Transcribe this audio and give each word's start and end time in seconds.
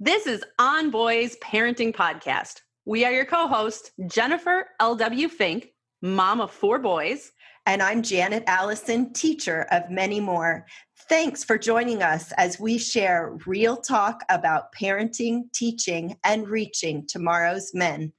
This 0.00 0.26
is 0.26 0.44
On 0.58 0.90
Boys 0.90 1.36
Parenting 1.42 1.94
Podcast. 1.94 2.60
We 2.84 3.04
are 3.04 3.12
your 3.12 3.24
co 3.24 3.46
host, 3.46 3.90
Jennifer 4.06 4.66
L.W. 4.80 5.28
Fink, 5.28 5.72
mom 6.02 6.40
of 6.40 6.50
four 6.50 6.78
boys. 6.78 7.32
And 7.66 7.82
I'm 7.82 8.02
Janet 8.02 8.44
Allison, 8.46 9.12
teacher 9.12 9.66
of 9.70 9.90
many 9.90 10.20
more. 10.20 10.64
Thanks 11.08 11.44
for 11.44 11.58
joining 11.58 12.02
us 12.02 12.32
as 12.38 12.58
we 12.58 12.78
share 12.78 13.36
real 13.44 13.76
talk 13.76 14.22
about 14.30 14.72
parenting, 14.72 15.52
teaching, 15.52 16.16
and 16.24 16.48
reaching 16.48 17.06
tomorrow's 17.06 17.74
men. 17.74 18.12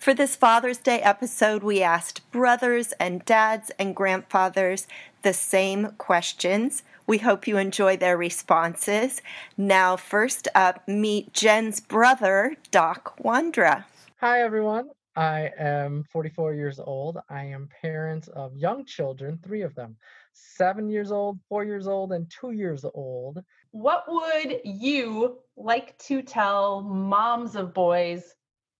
For 0.00 0.14
this 0.14 0.34
Father's 0.34 0.78
Day 0.78 1.00
episode, 1.02 1.62
we 1.62 1.82
asked 1.82 2.28
brothers 2.32 2.92
and 2.98 3.24
dads 3.24 3.70
and 3.78 3.94
grandfathers 3.94 4.86
the 5.22 5.34
same 5.34 5.92
questions. 5.98 6.82
We 7.10 7.18
hope 7.18 7.48
you 7.48 7.56
enjoy 7.56 7.96
their 7.96 8.16
responses. 8.16 9.20
Now, 9.56 9.96
first 9.96 10.46
up, 10.54 10.86
meet 10.86 11.32
Jen's 11.32 11.80
brother, 11.80 12.54
Doc 12.70 13.18
Wandra. 13.18 13.84
Hi, 14.18 14.42
everyone. 14.42 14.90
I 15.16 15.50
am 15.58 16.04
44 16.04 16.54
years 16.54 16.78
old. 16.78 17.18
I 17.28 17.46
am 17.46 17.68
parents 17.82 18.28
of 18.28 18.54
young 18.54 18.84
children, 18.84 19.40
three 19.42 19.62
of 19.62 19.74
them 19.74 19.96
seven 20.34 20.88
years 20.88 21.10
old, 21.10 21.40
four 21.48 21.64
years 21.64 21.88
old, 21.88 22.12
and 22.12 22.30
two 22.30 22.52
years 22.52 22.84
old. 22.94 23.42
What 23.72 24.04
would 24.06 24.60
you 24.64 25.38
like 25.56 25.98
to 26.04 26.22
tell 26.22 26.80
moms 26.80 27.56
of 27.56 27.74
boys 27.74 28.36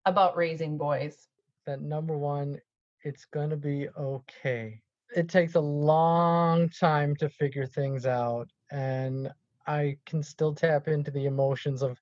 about 0.06 0.36
raising 0.36 0.78
boys? 0.78 1.26
That 1.66 1.80
number 1.80 2.16
one, 2.16 2.60
it's 3.02 3.24
going 3.24 3.50
to 3.50 3.56
be 3.56 3.88
okay. 3.98 4.82
It 5.14 5.28
takes 5.28 5.54
a 5.54 5.60
long 5.60 6.68
time 6.68 7.16
to 7.16 7.28
figure 7.28 7.66
things 7.66 8.06
out. 8.06 8.48
And 8.70 9.30
I 9.66 9.96
can 10.06 10.22
still 10.22 10.54
tap 10.54 10.88
into 10.88 11.10
the 11.10 11.26
emotions 11.26 11.82
of 11.82 11.98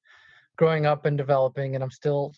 growing 0.57 0.87
up 0.87 1.07
and 1.07 1.17
developing, 1.17 1.75
and 1.75 1.85
I'm 1.85 1.91
still 1.91 2.35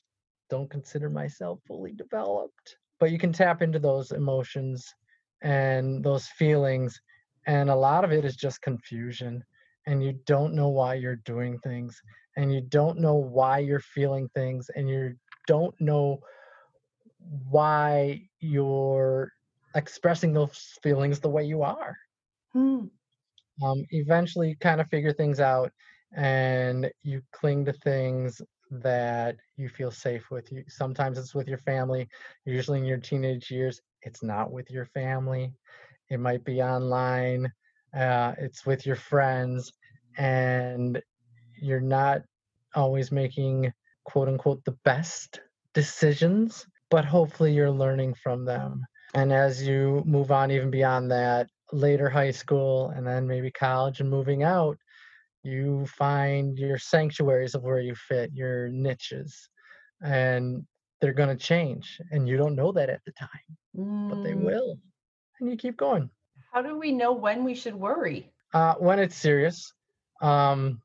don't 0.51 0.71
consider 0.71 1.09
myself 1.09 1.61
fully 1.67 1.93
developed. 1.93 2.77
But 2.99 3.11
you 3.13 3.19
can 3.19 3.33
tap 3.33 3.63
into 3.63 3.79
those 3.79 4.13
emotions 4.13 4.95
and 5.43 6.05
those 6.05 6.27
feelings. 6.27 7.01
And 7.47 7.71
a 7.71 7.75
lot 7.75 8.05
of 8.05 8.13
it 8.13 8.25
is 8.25 8.37
just 8.37 8.61
confusion. 8.61 9.43
And 9.87 10.05
you 10.05 10.19
don't 10.27 10.55
know 10.55 10.69
why 10.69 10.95
you're 10.95 11.17
doing 11.17 11.59
things. 11.61 12.01
And 12.37 12.53
you 12.53 12.61
don't 12.61 12.99
know 12.99 13.15
why 13.15 13.59
you're 13.59 13.81
feeling 13.81 14.29
things. 14.35 14.69
And 14.75 14.89
you 14.89 15.15
don't 15.47 15.75
know 15.81 16.21
why 17.49 18.23
you're 18.41 19.33
expressing 19.75 20.33
those 20.33 20.79
feelings 20.83 21.21
the 21.21 21.31
way 21.31 21.45
you 21.45 21.63
are. 21.63 21.97
Hmm. 22.53 22.87
Um, 23.63 23.85
eventually, 23.91 24.51
you 24.51 24.57
kind 24.57 24.81
of 24.81 24.89
figure 24.89 25.13
things 25.13 25.41
out 25.41 25.73
and 26.17 26.91
you 27.03 27.23
cling 27.33 27.65
to 27.67 27.73
things 27.73 28.41
that 28.71 29.37
you 29.57 29.69
feel 29.69 29.91
safe 29.91 30.31
with 30.31 30.51
you 30.53 30.63
sometimes 30.69 31.19
it's 31.19 31.35
with 31.35 31.49
your 31.49 31.59
family 31.59 32.09
usually 32.45 32.79
in 32.79 32.85
your 32.85 32.99
teenage 32.99 33.51
years 33.51 33.81
it's 34.03 34.23
not 34.23 34.53
with 34.53 34.71
your 34.71 34.87
family 34.87 35.53
it 36.09 36.21
might 36.21 36.45
be 36.45 36.63
online 36.63 37.51
uh, 37.97 38.33
it's 38.39 38.65
with 38.65 38.87
your 38.87 38.97
friends 38.97 39.73
and 40.19 41.03
you're 41.61 41.81
not 41.81 42.23
always 42.75 43.11
making 43.11 43.73
quote 44.05 44.29
unquote 44.29 44.65
the 44.65 44.77
best 44.85 45.41
decisions 45.75 46.67
but 46.91 47.05
hopefully 47.05 47.53
you're 47.53 47.71
learning 47.71 48.15
from 48.15 48.45
them 48.45 48.85
and 49.15 49.33
as 49.33 49.67
you 49.67 50.03
move 50.07 50.31
on 50.31 50.51
even 50.51 50.71
beyond 50.71 51.11
that 51.11 51.49
later 51.73 52.09
high 52.09 52.31
school 52.31 52.91
and 52.91 53.07
then 53.07 53.27
maybe 53.27 53.51
college 53.51 54.01
and 54.01 54.11
moving 54.11 54.43
out 54.43 54.77
you 55.43 55.87
find 55.87 56.59
your 56.59 56.79
sanctuaries 56.79 57.55
of 57.55 57.63
where 57.63 57.81
you 57.81 57.95
fit 57.95 58.31
your 58.33 58.69
niches 58.69 59.49
and 60.03 60.65
they're 61.01 61.13
going 61.15 61.29
to 61.29 61.45
change 61.45 62.01
and 62.11 62.29
you 62.29 62.37
don't 62.37 62.55
know 62.57 62.73
that 62.73 62.91
at 62.91 63.01
the 63.05 63.13
time 63.13 63.57
mm. 63.77 64.09
but 64.09 64.23
they 64.23 64.33
Mm. 64.35 64.45
will 64.45 64.79
and 65.41 65.51
you 65.51 65.57
keep 65.57 65.77
going 65.77 66.11
How 66.53 66.63
do 66.63 66.79
we 66.79 66.93
know 66.93 67.13
when 67.13 67.45
we 67.45 67.55
should 67.55 67.75
worry? 67.75 68.31
uh, 68.55 68.75
when 68.75 68.99
it's 68.99 69.17
serious 69.17 69.73
um, 70.23 70.81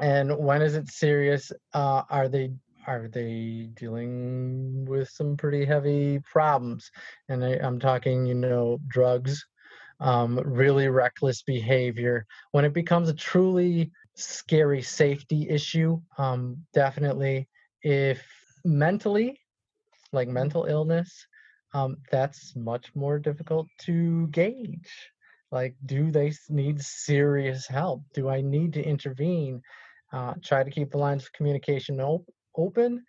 and 0.00 0.36
when 0.38 0.62
is 0.62 0.74
it 0.74 0.88
serious 0.88 1.52
uh, 1.74 2.02
are 2.08 2.28
they 2.28 2.50
are 2.86 3.08
they 3.08 3.70
dealing 3.74 4.84
with 4.86 5.08
some 5.08 5.36
pretty 5.36 5.64
heavy 5.64 6.18
problems? 6.20 6.90
And 7.28 7.44
I, 7.44 7.58
i'm 7.62 7.78
talking 7.78 8.26
you 8.26 8.34
know 8.34 8.78
drugs 8.88 9.44
um, 10.00 10.40
really 10.44 10.88
reckless 10.88 11.42
behavior. 11.42 12.26
When 12.50 12.64
it 12.64 12.72
becomes 12.72 13.08
a 13.08 13.14
truly 13.14 13.92
scary 14.16 14.82
safety 14.82 15.48
issue 15.48 16.00
um, 16.18 16.58
definitely 16.74 17.48
if 17.82 18.22
mentally 18.64 19.38
like 20.12 20.28
mental 20.28 20.64
illness 20.64 21.26
um, 21.74 21.96
that's 22.10 22.54
much 22.54 22.94
more 22.94 23.18
difficult 23.18 23.66
to 23.80 24.26
gauge. 24.28 25.10
Like 25.50 25.74
do 25.86 26.10
they 26.10 26.32
need 26.50 26.80
serious 26.82 27.66
help? 27.66 28.02
Do 28.14 28.28
i 28.28 28.40
need 28.40 28.74
to 28.74 28.82
intervene? 28.82 29.62
Uh, 30.12 30.34
try 30.42 30.62
to 30.62 30.70
keep 30.70 30.90
the 30.90 30.98
lines 30.98 31.24
of 31.24 31.32
communication 31.32 32.00
op- 32.00 32.28
open 32.56 33.04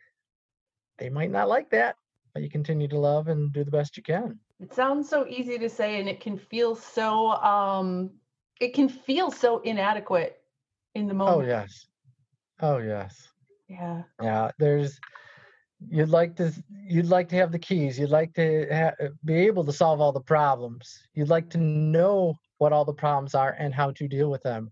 they 0.98 1.10
might 1.10 1.32
not 1.32 1.50
like 1.50 1.70
that 1.70 1.96
but 2.34 2.42
you 2.44 2.50
continue 2.50 2.88
to 2.88 2.98
love 2.98 3.28
and 3.28 3.54
do 3.54 3.64
the 3.64 3.72
best 3.72 3.96
you 3.98 4.04
can 4.04 4.40
It 4.60 4.74
sounds 4.74 5.10
so 5.10 5.26
easy 5.28 5.58
to 5.58 5.70
say 5.70 6.00
and 6.00 6.10
it 6.10 6.20
can 6.20 6.38
feel 6.38 6.76
so 6.76 7.32
um 7.32 8.12
it 8.60 8.74
can 8.74 8.88
feel 8.90 9.32
so 9.32 9.60
inadequate 9.60 10.38
in 10.96 11.08
the 11.08 11.14
moment. 11.14 11.38
oh 11.38 11.42
yes 11.48 11.86
oh 12.62 12.78
yes 12.78 13.30
Yeah. 13.68 14.04
yeah 14.22 14.52
there's 14.60 15.00
you'd 15.90 16.10
like 16.10 16.36
to 16.38 16.52
you'd 16.88 17.08
like 17.10 17.28
to 17.30 17.36
have 17.36 17.52
the 17.52 17.60
keys 17.60 18.00
you'd 18.00 18.10
like 18.10 18.34
to 18.36 18.68
ha- 18.72 19.08
be 19.26 19.34
able 19.36 19.66
to 19.66 19.74
solve 19.74 20.00
all 20.00 20.12
the 20.14 20.22
problems 20.22 21.04
you'd 21.14 21.30
like 21.30 21.50
to 21.50 21.58
know 21.58 22.36
what 22.60 22.72
all 22.72 22.86
the 22.86 22.94
problems 22.94 23.36
are 23.36 23.52
and 23.60 23.74
how 23.74 23.92
to 23.92 24.08
deal 24.08 24.30
with 24.32 24.42
them 24.44 24.72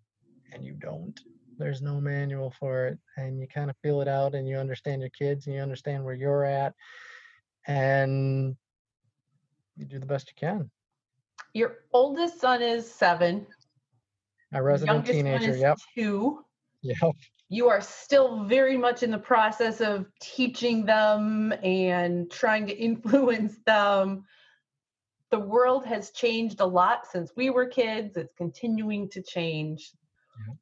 and 0.53 0.63
you 0.63 0.74
don't 0.74 1.19
there's 1.61 1.81
no 1.81 2.01
manual 2.01 2.53
for 2.59 2.87
it 2.87 2.99
and 3.17 3.39
you 3.39 3.47
kind 3.47 3.69
of 3.69 3.75
feel 3.77 4.01
it 4.01 4.07
out 4.07 4.35
and 4.35 4.47
you 4.47 4.57
understand 4.57 5.01
your 5.01 5.11
kids 5.11 5.45
and 5.45 5.55
you 5.55 5.61
understand 5.61 6.03
where 6.03 6.13
you're 6.13 6.43
at 6.43 6.73
and 7.67 8.55
you 9.77 9.85
do 9.85 9.99
the 9.99 10.05
best 10.05 10.27
you 10.29 10.33
can 10.35 10.69
Your 11.53 11.79
oldest 11.93 12.41
son 12.41 12.61
is 12.61 12.91
7. 12.91 13.45
a 14.53 14.61
resident 14.61 15.05
teenager 15.05 15.55
yep 15.55 15.77
2. 15.95 16.43
yep 16.81 17.15
you 17.51 17.67
are 17.67 17.81
still 17.81 18.45
very 18.45 18.77
much 18.77 19.03
in 19.03 19.11
the 19.11 19.17
process 19.17 19.81
of 19.81 20.05
teaching 20.21 20.85
them 20.85 21.53
and 21.61 22.31
trying 22.31 22.65
to 22.67 22.77
influence 22.77 23.57
them. 23.65 24.23
The 25.31 25.39
world 25.39 25.85
has 25.85 26.11
changed 26.11 26.61
a 26.61 26.65
lot 26.65 27.05
since 27.11 27.33
we 27.35 27.49
were 27.49 27.65
kids. 27.65 28.15
It's 28.15 28.33
continuing 28.37 29.09
to 29.09 29.21
change. 29.21 29.91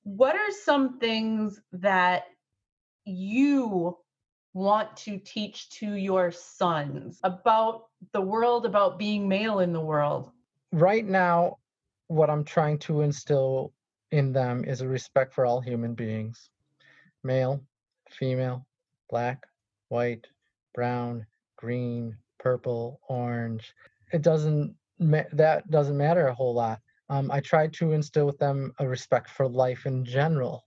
What 0.04 0.36
are 0.36 0.52
some 0.64 1.00
things 1.00 1.60
that 1.72 2.24
you 3.06 3.98
want 4.54 4.96
to 4.98 5.20
teach 5.20 5.70
to 5.70 5.94
your 5.94 6.31
sons 6.31 7.20
about 7.24 7.86
the 8.14 8.22
world, 8.22 8.66
about 8.66 8.98
being 9.00 9.28
male 9.28 9.60
in 9.60 9.74
the 9.74 9.80
world? 9.80 10.31
right 10.72 11.06
now 11.06 11.58
what 12.08 12.30
I'm 12.30 12.44
trying 12.44 12.80
to 12.80 13.02
instill 13.02 13.74
in 14.12 14.34
them 14.34 14.64
is 14.66 14.81
a 14.81 14.88
respect 14.88 15.34
for 15.34 15.46
all 15.46 15.62
human 15.62 15.94
beings 15.94 16.50
male, 17.24 17.62
female, 18.10 18.66
black, 19.10 19.46
white, 19.90 20.26
brown, 20.74 21.26
green, 21.58 22.16
purple, 22.40 23.02
orange. 23.10 23.74
It 24.14 24.22
doesn't 24.22 24.76
that 25.00 25.70
doesn't 25.70 25.98
matter 25.98 26.28
a 26.28 26.34
whole 26.34 26.54
lot. 26.54 26.80
Um, 27.10 27.32
I 27.32 27.40
try 27.40 27.68
to 27.68 27.92
instill 27.94 28.26
with 28.28 28.38
them 28.38 28.74
a 28.80 28.88
respect 28.88 29.30
for 29.32 29.48
life 29.48 29.86
in 29.86 30.06
general. 30.06 30.64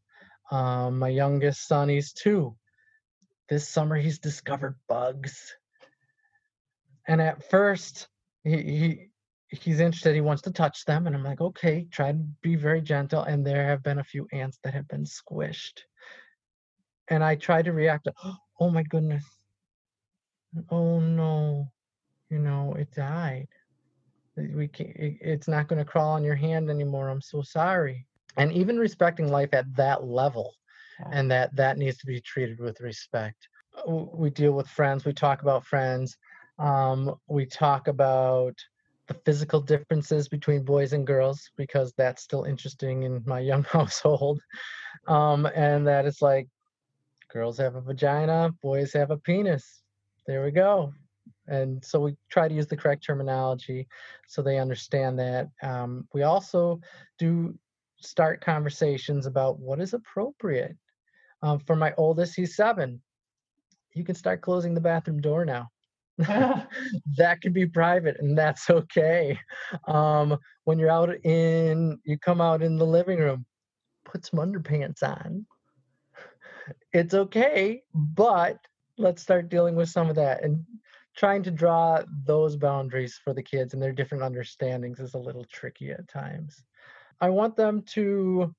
Um, 0.50 0.98
my 0.98 1.08
youngest 1.08 1.68
son, 1.68 1.88
he's 1.88 2.12
two. 2.12 2.56
This 3.48 3.68
summer, 3.68 3.96
he's 3.96 4.18
discovered 4.18 4.76
bugs. 4.88 5.54
And 7.06 7.20
at 7.20 7.48
first, 7.50 8.08
he, 8.44 8.56
he 8.62 9.08
he's 9.48 9.80
interested. 9.80 10.14
He 10.14 10.20
wants 10.20 10.42
to 10.42 10.52
touch 10.52 10.84
them, 10.84 11.06
and 11.06 11.14
I'm 11.14 11.24
like, 11.24 11.40
okay, 11.40 11.86
try 11.90 12.12
to 12.12 12.18
be 12.42 12.56
very 12.56 12.80
gentle. 12.80 13.22
And 13.22 13.46
there 13.46 13.64
have 13.64 13.82
been 13.82 13.98
a 13.98 14.04
few 14.04 14.26
ants 14.32 14.58
that 14.64 14.74
have 14.74 14.88
been 14.88 15.04
squished, 15.04 15.80
and 17.08 17.22
I 17.22 17.36
try 17.36 17.62
to 17.62 17.72
react. 17.72 18.08
Oh 18.60 18.70
my 18.70 18.84
goodness. 18.84 19.24
Oh 20.70 21.00
no, 21.00 21.72
you 22.30 22.38
know 22.38 22.74
it 22.74 22.92
died. 22.92 23.48
We 24.36 24.68
can't. 24.68 24.92
It's 24.96 25.48
not 25.48 25.68
going 25.68 25.78
to 25.78 25.90
crawl 25.90 26.12
on 26.12 26.24
your 26.24 26.34
hand 26.34 26.70
anymore. 26.70 27.08
I'm 27.08 27.20
so 27.20 27.42
sorry. 27.42 28.06
And 28.36 28.52
even 28.52 28.78
respecting 28.78 29.30
life 29.30 29.52
at 29.52 29.74
that 29.76 30.04
level, 30.04 30.54
and 31.10 31.30
that 31.30 31.54
that 31.56 31.78
needs 31.78 31.98
to 31.98 32.06
be 32.06 32.20
treated 32.20 32.60
with 32.60 32.80
respect. 32.80 33.48
We 33.86 34.30
deal 34.30 34.52
with 34.52 34.68
friends. 34.68 35.04
We 35.04 35.12
talk 35.12 35.42
about 35.42 35.66
friends. 35.66 36.16
Um, 36.58 37.14
we 37.28 37.46
talk 37.46 37.88
about 37.88 38.54
the 39.08 39.14
physical 39.24 39.60
differences 39.60 40.28
between 40.28 40.64
boys 40.64 40.92
and 40.92 41.06
girls 41.06 41.50
because 41.56 41.92
that's 41.96 42.22
still 42.22 42.44
interesting 42.44 43.02
in 43.02 43.22
my 43.26 43.40
young 43.50 43.64
household. 43.64 44.40
Um, 45.08 45.46
and 45.54 45.86
that 45.86 46.06
it's 46.06 46.22
like 46.22 46.48
girls 47.32 47.58
have 47.58 47.74
a 47.74 47.80
vagina, 47.80 48.54
boys 48.62 48.92
have 48.92 49.10
a 49.10 49.16
penis. 49.16 49.82
There 50.26 50.44
we 50.44 50.52
go. 50.52 50.94
And 51.46 51.84
so 51.84 52.00
we 52.00 52.16
try 52.30 52.48
to 52.48 52.54
use 52.54 52.66
the 52.66 52.76
correct 52.76 53.04
terminology 53.04 53.88
so 54.28 54.42
they 54.42 54.58
understand 54.58 55.18
that. 55.18 55.48
Um, 55.62 56.06
we 56.14 56.22
also 56.22 56.80
do 57.18 57.54
start 58.00 58.40
conversations 58.40 59.26
about 59.26 59.58
what 59.58 59.80
is 59.80 59.94
appropriate. 59.94 60.76
Um, 61.42 61.58
for 61.60 61.76
my 61.76 61.92
oldest, 61.96 62.36
he's 62.36 62.56
seven. 62.56 63.00
You 63.94 64.04
can 64.04 64.14
start 64.14 64.40
closing 64.40 64.74
the 64.74 64.80
bathroom 64.80 65.20
door 65.20 65.44
now. 65.44 65.68
that 66.18 67.40
can 67.40 67.52
be 67.52 67.66
private 67.66 68.16
and 68.20 68.36
that's 68.36 68.70
okay. 68.70 69.38
Um, 69.88 70.38
when 70.64 70.78
you're 70.78 70.90
out 70.90 71.10
in, 71.24 71.98
you 72.04 72.18
come 72.18 72.40
out 72.40 72.62
in 72.62 72.76
the 72.76 72.86
living 72.86 73.18
room, 73.18 73.44
put 74.04 74.26
some 74.26 74.38
underpants 74.38 75.02
on. 75.02 75.46
It's 76.92 77.14
okay, 77.14 77.82
but 77.92 78.58
let's 78.98 79.22
start 79.22 79.48
dealing 79.48 79.74
with 79.74 79.88
some 79.88 80.08
of 80.08 80.16
that 80.16 80.44
and 80.44 80.64
trying 81.16 81.42
to 81.42 81.50
draw 81.50 82.02
those 82.24 82.56
boundaries 82.56 83.20
for 83.22 83.34
the 83.34 83.42
kids 83.42 83.74
and 83.74 83.82
their 83.82 83.92
different 83.92 84.24
understandings 84.24 85.00
is 85.00 85.14
a 85.14 85.18
little 85.18 85.44
tricky 85.44 85.90
at 85.90 86.08
times. 86.08 86.62
I 87.20 87.28
want 87.28 87.56
them 87.56 87.82
to 87.82 88.54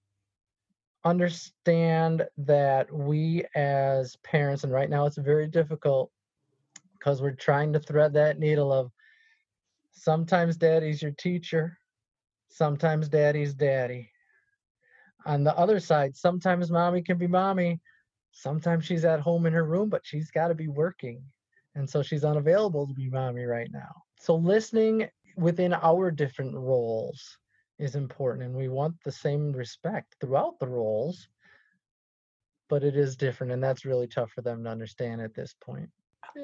understand 1.03 2.25
that 2.38 2.94
we 2.94 3.45
as 3.55 4.15
parents, 4.17 4.63
and 4.63 4.71
right 4.71 4.89
now 4.89 5.05
it's 5.05 5.17
very 5.17 5.47
difficult 5.47 6.11
because 6.94 7.21
we're 7.21 7.31
trying 7.31 7.73
to 7.73 7.79
thread 7.79 8.13
that 8.13 8.39
needle 8.39 8.71
of 8.71 8.91
sometimes 9.91 10.55
daddy's 10.55 11.01
your 11.01 11.11
teacher, 11.11 11.77
sometimes 12.50 13.09
daddy's 13.09 13.53
daddy. 13.53 14.09
On 15.25 15.44
the 15.44 15.57
other 15.57 15.79
side, 15.79 16.15
sometimes 16.15 16.71
mommy 16.71 17.01
can 17.01 17.17
be 17.17 17.27
mommy, 17.27 17.81
sometimes 18.31 18.85
she's 18.85 19.05
at 19.05 19.19
home 19.19 19.45
in 19.45 19.53
her 19.53 19.65
room, 19.65 19.89
but 19.89 20.05
she's 20.05 20.31
got 20.31 20.50
to 20.50 20.55
be 20.55 20.67
working. 20.67 21.23
And 21.75 21.89
so 21.89 22.03
she's 22.03 22.23
unavailable 22.23 22.87
to 22.87 22.93
be 22.93 23.09
mommy 23.09 23.43
right 23.43 23.69
now. 23.71 24.03
So 24.19 24.35
listening 24.35 25.09
within 25.35 25.73
our 25.73 26.11
different 26.11 26.55
roles 26.55 27.37
is 27.79 27.95
important 27.95 28.45
and 28.45 28.55
we 28.55 28.69
want 28.69 28.95
the 29.03 29.11
same 29.11 29.51
respect 29.51 30.15
throughout 30.19 30.59
the 30.59 30.67
roles 30.67 31.27
but 32.69 32.83
it 32.83 32.95
is 32.95 33.15
different 33.15 33.51
and 33.53 33.63
that's 33.63 33.85
really 33.85 34.07
tough 34.07 34.31
for 34.31 34.41
them 34.41 34.63
to 34.63 34.69
understand 34.69 35.21
at 35.21 35.35
this 35.35 35.53
point. 35.61 35.89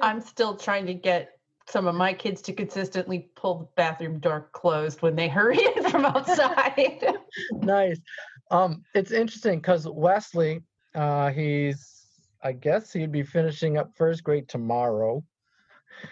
I'm 0.00 0.20
still 0.20 0.56
trying 0.56 0.86
to 0.86 0.94
get 0.94 1.32
some 1.66 1.86
of 1.86 1.94
my 1.94 2.12
kids 2.12 2.40
to 2.42 2.52
consistently 2.52 3.30
pull 3.34 3.58
the 3.58 3.68
bathroom 3.76 4.18
door 4.18 4.48
closed 4.52 5.02
when 5.02 5.16
they 5.16 5.28
hurry 5.28 5.58
in 5.76 5.90
from 5.90 6.04
outside. 6.04 7.04
Nice. 7.52 8.00
Um 8.50 8.82
it's 8.94 9.12
interesting 9.12 9.60
because 9.60 9.88
wesley 9.88 10.62
uh 10.94 11.30
he's 11.30 11.89
i 12.42 12.52
guess 12.52 12.92
he'd 12.92 13.12
be 13.12 13.22
finishing 13.22 13.78
up 13.78 13.90
first 13.96 14.24
grade 14.24 14.48
tomorrow 14.48 15.22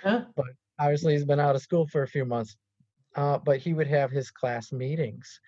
huh? 0.02 0.24
but 0.36 0.46
obviously 0.78 1.12
he's 1.12 1.24
been 1.24 1.40
out 1.40 1.56
of 1.56 1.62
school 1.62 1.86
for 1.86 2.02
a 2.02 2.08
few 2.08 2.24
months 2.24 2.56
uh, 3.18 3.38
but 3.38 3.58
he 3.58 3.74
would 3.74 3.88
have 3.88 4.10
his 4.12 4.30
class 4.30 4.72
meetings. 4.72 5.40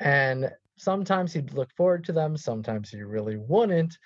And 0.00 0.50
sometimes 0.78 1.32
he'd 1.32 1.52
look 1.52 1.70
forward 1.72 2.04
to 2.04 2.12
them, 2.12 2.36
sometimes 2.36 2.90
he 2.90 3.02
really 3.02 3.36
wouldn't. 3.36 3.96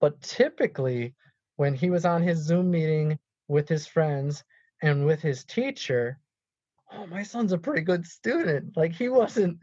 But 0.00 0.20
typically, 0.22 1.14
when 1.56 1.74
he 1.74 1.90
was 1.90 2.06
on 2.06 2.22
his 2.22 2.38
Zoom 2.38 2.70
meeting 2.70 3.18
with 3.48 3.68
his 3.68 3.86
friends 3.86 4.42
and 4.82 5.04
with 5.04 5.20
his 5.20 5.44
teacher, 5.44 6.18
oh, 6.92 7.06
my 7.06 7.22
son's 7.22 7.52
a 7.52 7.58
pretty 7.58 7.82
good 7.82 8.06
student. 8.06 8.74
Like 8.74 8.92
he 8.92 9.08
wasn't 9.10 9.58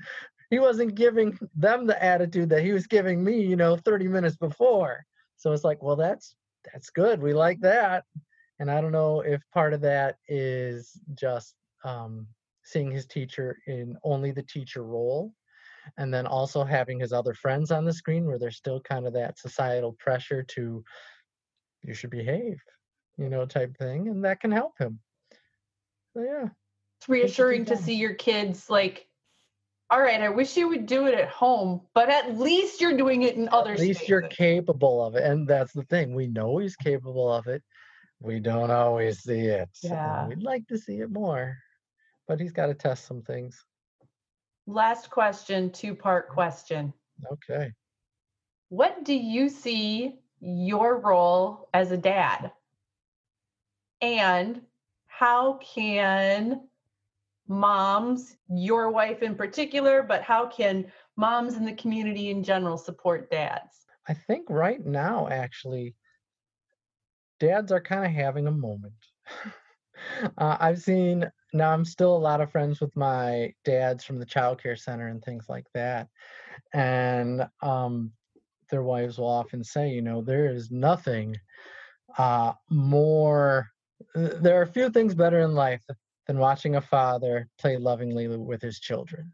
he 0.52 0.60
wasn't 0.60 0.96
giving 0.96 1.40
them 1.56 1.88
the 1.88 2.04
attitude 2.04 2.50
that 2.50 2.64
he 2.64 2.74
was 2.74 2.86
giving 2.86 3.24
me, 3.24 3.42
you 3.42 3.56
know, 3.56 3.78
30 3.78 4.08
minutes 4.08 4.36
before. 4.36 5.04
So 5.42 5.52
it's 5.54 5.64
like, 5.64 5.82
well, 5.82 5.96
that's 5.96 6.36
that's 6.72 6.92
good. 6.92 7.20
We 7.20 7.34
like 7.34 7.60
that. 7.62 8.04
And 8.60 8.70
I 8.70 8.80
don't 8.80 8.92
know 8.92 9.22
if 9.22 9.42
part 9.52 9.74
of 9.74 9.82
that 9.82 10.18
is 10.28 11.00
just 11.16 11.56
um, 11.84 12.28
seeing 12.64 12.92
his 12.92 13.08
teacher 13.08 13.58
in 13.66 13.98
only 14.04 14.32
the 14.32 14.44
teacher 14.44 14.84
role 14.84 15.34
and 15.98 16.14
then 16.14 16.28
also 16.28 16.64
having 16.64 17.00
his 17.00 17.12
other 17.12 17.34
friends 17.34 17.72
on 17.72 17.86
the 17.86 17.94
screen 17.94 18.28
where 18.28 18.38
there's 18.38 18.58
still 18.58 18.80
kind 18.82 19.08
of 19.08 19.14
that 19.14 19.40
societal 19.40 19.94
pressure 19.94 20.44
to 20.44 20.84
you 21.82 21.96
should 21.96 22.12
behave 22.12 22.62
you 23.18 23.28
know 23.28 23.48
type 23.48 23.76
thing 23.78 24.08
and 24.10 24.24
that 24.24 24.40
can 24.40 24.52
help 24.52 24.78
him 24.78 25.00
so 26.14 26.22
yeah 26.22 26.50
it's 27.00 27.10
reassuring 27.10 27.66
to 27.66 27.76
see 27.76 27.96
your 27.96 28.14
kids 28.14 28.70
like 28.70 29.08
all 29.92 30.02
right 30.02 30.22
i 30.22 30.30
wish 30.30 30.58
you 30.58 30.68
would 30.68 30.88
do 30.88 31.06
it 31.06 31.14
at 31.14 31.30
home 31.30 31.82
but 31.94 32.10
at 32.10 32.40
least 32.40 32.82
you're 32.82 32.98
doing 32.98 33.22
it 33.22 33.36
in 33.36 33.48
other 33.50 33.76
states. 33.76 33.82
at 33.82 33.88
least 33.88 34.00
spaces. 34.00 34.10
you're 34.10 34.22
capable 34.30 35.06
of 35.06 35.16
it 35.16 35.24
and 35.24 35.48
that's 35.48 35.74
the 35.74 35.84
thing 35.84 36.16
we 36.16 36.28
know 36.28 36.58
he's 36.58 36.76
capable 36.76 37.32
of 37.32 37.46
it 37.48 37.62
we 38.20 38.40
don't 38.40 38.72
always 38.72 39.20
see 39.20 39.42
it 39.42 39.70
yeah. 39.84 40.28
we'd 40.28 40.42
like 40.42 40.66
to 40.68 40.78
see 40.78 41.02
it 41.02 41.12
more 41.12 41.56
but 42.32 42.40
he's 42.40 42.54
got 42.54 42.68
to 42.68 42.74
test 42.74 43.06
some 43.06 43.22
things. 43.22 43.66
Last 44.66 45.10
question, 45.10 45.70
two 45.70 45.94
part 45.94 46.30
question. 46.30 46.94
Okay. 47.30 47.74
What 48.70 49.04
do 49.04 49.14
you 49.14 49.50
see 49.50 50.16
your 50.40 50.98
role 51.00 51.68
as 51.74 51.92
a 51.92 51.98
dad? 51.98 52.54
And 54.02 54.62
how 55.08 55.60
can 55.62 56.62
moms, 57.48 58.38
your 58.50 58.90
wife 58.90 59.22
in 59.24 59.36
particular, 59.36 60.04
but 60.04 60.22
how 60.22 60.48
can 60.48 60.92
moms 61.18 61.56
in 61.56 61.66
the 61.66 61.74
community 61.74 62.30
in 62.30 62.44
general 62.44 62.78
support 62.78 63.30
dads? 63.30 63.86
I 64.08 64.14
think 64.14 64.50
right 64.50 64.84
now, 64.84 65.28
actually, 65.30 65.96
dads 67.40 67.72
are 67.72 67.82
kind 67.82 68.06
of 68.06 68.12
having 68.12 68.48
a 68.48 68.52
moment. 68.52 68.94
uh, 70.38 70.58
I've 70.60 70.82
seen 70.82 71.30
now 71.54 71.72
I'm 71.74 71.86
still 71.86 72.16
a 72.16 72.18
lot 72.18 72.42
of 72.42 72.52
friends 72.52 72.80
with 72.80 72.96
my 72.96 73.54
dads 73.66 74.04
from 74.04 74.20
the 74.20 74.26
child 74.26 74.62
care 74.62 74.76
center 74.76 75.08
and 75.08 75.24
things 75.24 75.46
like 75.50 75.66
that. 75.74 76.08
And 76.74 77.48
um, 77.62 78.12
their 78.70 78.84
wives 78.84 79.18
will 79.18 79.30
often 79.30 79.64
say, 79.64 79.90
you 79.90 80.02
know, 80.02 80.22
there 80.22 80.54
is 80.54 80.72
nothing 80.72 81.36
uh, 82.18 82.54
more, 82.70 83.68
there 84.16 84.60
are 84.60 84.64
a 84.64 84.68
few 84.68 84.90
things 84.90 85.14
better 85.14 85.40
in 85.42 85.54
life 85.54 85.84
than 86.28 86.38
watching 86.38 86.76
a 86.76 86.82
father 86.82 87.48
play 87.60 87.78
lovingly 87.78 88.28
with 88.28 88.62
his 88.62 88.80
children. 88.80 89.32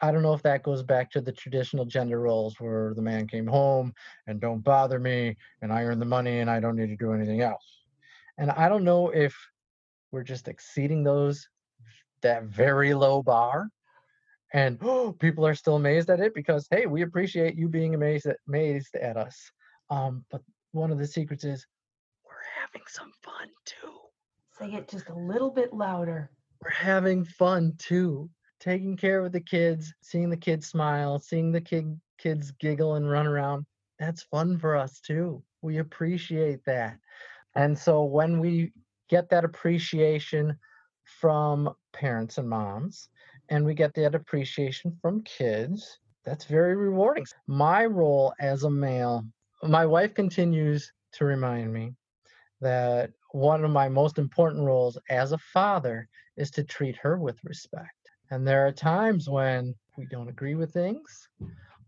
I 0.00 0.12
don't 0.12 0.22
know 0.22 0.34
if 0.34 0.42
that 0.42 0.62
goes 0.62 0.82
back 0.82 1.10
to 1.12 1.20
the 1.20 1.32
traditional 1.32 1.84
gender 1.84 2.20
roles 2.20 2.60
where 2.60 2.94
the 2.94 3.02
man 3.02 3.26
came 3.26 3.46
home 3.46 3.92
and 4.26 4.40
don't 4.40 4.62
bother 4.62 5.00
me 5.00 5.36
and 5.60 5.72
I 5.72 5.82
earn 5.82 5.98
the 5.98 6.04
money 6.04 6.38
and 6.38 6.48
I 6.48 6.60
don't 6.60 6.76
need 6.76 6.88
to 6.88 6.96
do 6.96 7.12
anything 7.12 7.40
else. 7.40 7.82
And 8.36 8.50
I 8.52 8.68
don't 8.68 8.84
know 8.84 9.08
if 9.08 9.34
we're 10.12 10.22
just 10.22 10.46
exceeding 10.46 11.02
those 11.02 11.48
that 12.22 12.44
very 12.44 12.94
low 12.94 13.22
bar 13.22 13.68
and 14.52 14.78
oh, 14.82 15.12
people 15.20 15.46
are 15.46 15.54
still 15.54 15.76
amazed 15.76 16.10
at 16.10 16.20
it 16.20 16.34
because 16.34 16.66
hey 16.70 16.86
we 16.86 17.02
appreciate 17.02 17.56
you 17.56 17.68
being 17.68 17.94
amazed 17.94 18.26
at, 18.26 18.36
amazed 18.48 18.94
at 18.96 19.16
us 19.16 19.50
um, 19.90 20.24
but 20.30 20.42
one 20.72 20.90
of 20.90 20.98
the 20.98 21.06
secrets 21.06 21.44
is 21.44 21.66
we're 22.24 22.62
having 22.62 22.86
some 22.88 23.12
fun 23.22 23.48
too 23.64 24.07
say 24.58 24.72
it 24.72 24.88
just 24.88 25.08
a 25.08 25.14
little 25.14 25.50
bit 25.50 25.72
louder 25.72 26.30
we're 26.62 26.70
having 26.70 27.24
fun 27.24 27.72
too 27.78 28.28
taking 28.60 28.96
care 28.96 29.24
of 29.24 29.32
the 29.32 29.40
kids, 29.40 29.92
seeing 30.02 30.30
the 30.30 30.36
kids 30.36 30.66
smile, 30.66 31.18
seeing 31.18 31.52
the 31.52 31.60
kid 31.60 31.98
kids 32.18 32.50
giggle 32.58 32.96
and 32.96 33.08
run 33.08 33.26
around, 33.26 33.64
that's 33.98 34.24
fun 34.24 34.58
for 34.58 34.76
us 34.76 35.00
too. 35.00 35.42
We 35.62 35.78
appreciate 35.78 36.64
that. 36.66 36.98
And 37.54 37.78
so 37.78 38.04
when 38.04 38.40
we 38.40 38.72
get 39.08 39.28
that 39.30 39.44
appreciation 39.44 40.58
from 41.04 41.72
parents 41.92 42.38
and 42.38 42.48
moms, 42.48 43.08
and 43.48 43.64
we 43.64 43.74
get 43.74 43.94
that 43.94 44.14
appreciation 44.14 44.96
from 45.00 45.22
kids, 45.22 45.98
that's 46.24 46.44
very 46.44 46.76
rewarding. 46.76 47.24
My 47.46 47.86
role 47.86 48.34
as 48.40 48.64
a 48.64 48.70
male, 48.70 49.24
my 49.62 49.86
wife 49.86 50.14
continues 50.14 50.92
to 51.12 51.24
remind 51.24 51.72
me 51.72 51.94
that 52.60 53.10
one 53.32 53.64
of 53.64 53.70
my 53.70 53.88
most 53.88 54.18
important 54.18 54.64
roles 54.64 54.98
as 55.10 55.32
a 55.32 55.38
father 55.38 56.08
is 56.36 56.50
to 56.52 56.64
treat 56.64 56.96
her 56.96 57.18
with 57.18 57.38
respect. 57.44 57.92
And 58.30 58.46
there 58.46 58.66
are 58.66 58.72
times 58.72 59.28
when 59.28 59.74
we 59.96 60.06
don't 60.06 60.28
agree 60.28 60.54
with 60.54 60.72
things, 60.72 61.28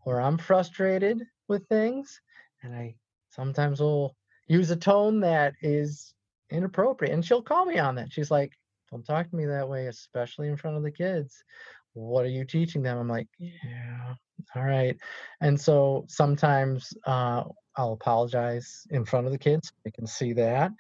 or 0.05 0.21
I'm 0.21 0.39
frustrated 0.39 1.23
with 1.49 1.67
things, 1.69 2.21
and 2.63 2.75
I 2.75 2.95
sometimes 3.31 3.81
will 3.81 4.17
use 4.49 4.71
a 4.71 4.77
tone 4.77 5.21
that 5.21 5.55
is 5.63 6.15
inappropriate. 6.51 7.15
And 7.15 7.25
she'll 7.25 7.43
call 7.43 7.65
me 7.65 7.79
on 7.79 7.95
that. 7.97 8.13
She's 8.13 8.31
like, 8.31 8.53
Don't 8.91 9.05
talk 9.05 9.31
to 9.31 9.37
me 9.37 9.47
that 9.47 9.69
way, 9.69 9.87
especially 9.87 10.49
in 10.49 10.57
front 10.57 10.77
of 10.77 10.83
the 10.83 10.91
kids. 10.91 11.45
What 11.93 12.25
are 12.25 12.31
you 12.31 12.45
teaching 12.45 12.83
them? 12.83 12.99
I'm 12.99 13.09
like, 13.09 13.29
Yeah, 13.39 14.15
all 14.57 14.65
right. 14.65 14.97
And 15.41 15.61
so 15.61 16.05
sometimes 16.09 16.93
uh, 17.07 17.45
I'll 17.77 17.93
apologize 17.93 18.87
in 18.91 19.05
front 19.05 19.27
of 19.27 19.33
the 19.33 19.39
kids. 19.39 19.73
They 19.85 19.91
can 19.91 20.07
see 20.07 20.33
that. 20.35 20.73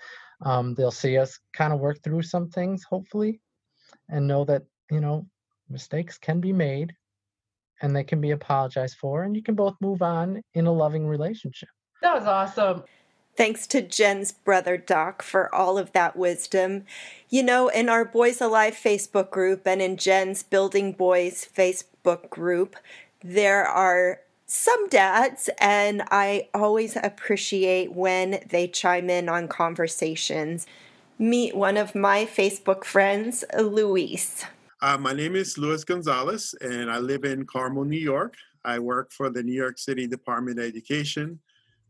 Um, 0.42 0.74
they'll 0.74 0.90
see 0.90 1.18
us 1.18 1.38
kind 1.52 1.72
of 1.72 1.80
work 1.80 2.02
through 2.02 2.22
some 2.22 2.48
things, 2.48 2.82
hopefully, 2.84 3.40
and 4.08 4.26
know 4.26 4.44
that, 4.44 4.62
you 4.90 5.00
know, 5.00 5.26
mistakes 5.68 6.18
can 6.18 6.40
be 6.40 6.52
made 6.52 6.94
and 7.82 7.94
they 7.94 8.04
can 8.04 8.20
be 8.20 8.32
apologized 8.32 8.96
for, 8.98 9.22
and 9.22 9.34
you 9.36 9.42
can 9.42 9.54
both 9.54 9.74
move 9.80 10.02
on 10.02 10.42
in 10.54 10.66
a 10.66 10.72
loving 10.72 11.06
relationship. 11.06 11.68
That 12.02 12.14
was 12.14 12.24
awesome. 12.24 12.84
Thanks 13.36 13.66
to 13.68 13.80
Jen's 13.80 14.32
brother 14.32 14.76
Doc 14.76 15.22
for 15.22 15.54
all 15.54 15.78
of 15.78 15.92
that 15.92 16.16
wisdom. 16.16 16.84
You 17.30 17.42
know, 17.42 17.68
in 17.68 17.88
our 17.88 18.04
Boys 18.04 18.40
Alive 18.40 18.74
Facebook 18.74 19.30
group 19.30 19.66
and 19.66 19.80
in 19.80 19.96
Jen's 19.96 20.42
Building 20.42 20.92
Boys 20.92 21.48
Facebook 21.56 22.28
group, 22.28 22.76
there 23.22 23.64
are 23.64 24.20
some 24.50 24.88
dads, 24.88 25.48
and 25.60 26.02
I 26.10 26.48
always 26.52 26.96
appreciate 26.96 27.92
when 27.92 28.40
they 28.48 28.66
chime 28.66 29.08
in 29.08 29.28
on 29.28 29.46
conversations. 29.46 30.66
Meet 31.20 31.54
one 31.54 31.76
of 31.76 31.94
my 31.94 32.26
Facebook 32.26 32.82
friends, 32.82 33.44
Luis. 33.56 34.44
Uh, 34.82 34.98
my 34.98 35.12
name 35.12 35.36
is 35.36 35.56
Luis 35.56 35.84
Gonzalez, 35.84 36.52
and 36.62 36.90
I 36.90 36.98
live 36.98 37.24
in 37.24 37.46
Carmel, 37.46 37.84
New 37.84 37.96
York. 37.96 38.34
I 38.64 38.80
work 38.80 39.12
for 39.12 39.30
the 39.30 39.40
New 39.40 39.52
York 39.52 39.78
City 39.78 40.08
Department 40.08 40.58
of 40.58 40.64
Education 40.64 41.38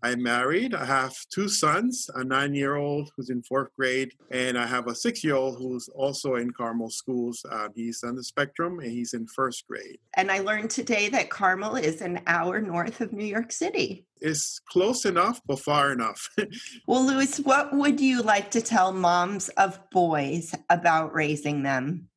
I'm 0.03 0.23
married. 0.23 0.75
I 0.75 0.85
have 0.87 1.15
two 1.33 1.49
sons, 1.49 2.09
a 2.15 2.25
nine 2.25 2.55
year 2.55 2.77
old 2.77 3.11
who's 3.17 3.29
in 3.29 3.43
fourth 3.43 3.69
grade, 3.77 4.15
and 4.31 4.57
I 4.57 4.67
have 4.67 4.87
a 4.87 4.95
six 4.95 5.23
year 5.23 5.35
old 5.35 5.59
who's 5.59 5.89
also 5.89 6.37
in 6.37 6.51
Carmel 6.53 6.89
schools. 6.89 7.45
Uh, 7.51 7.69
he's 7.75 8.03
on 8.03 8.17
the 8.17 8.25
spectrum 8.25 8.81
and 8.81 8.91
he's 8.91 9.13
in 9.13 9.27
first 9.27 9.67
grade. 9.69 9.99
And 10.17 10.31
I 10.31 10.39
learned 10.39 10.71
today 10.71 11.11
that 11.11 11.29
Carmel 11.29 11.77
is 11.77 12.01
an 12.01 12.21
hour 12.27 12.61
north 12.61 13.03
of 13.03 13.13
New 13.13 13.27
York 13.27 13.53
City. 13.53 14.07
It's 14.23 14.61
close 14.71 15.05
enough, 15.05 15.41
but 15.47 15.61
far 15.61 15.93
enough. 15.93 16.31
well, 16.87 17.07
Luis, 17.07 17.39
what 17.39 17.75
would 17.75 18.01
you 18.01 18.23
like 18.23 18.51
to 18.53 18.63
tell 18.63 18.93
moms 18.93 19.51
of 19.51 19.79
boys 19.91 20.55
about 20.71 21.15
raising 21.15 21.63
them? 21.63 22.09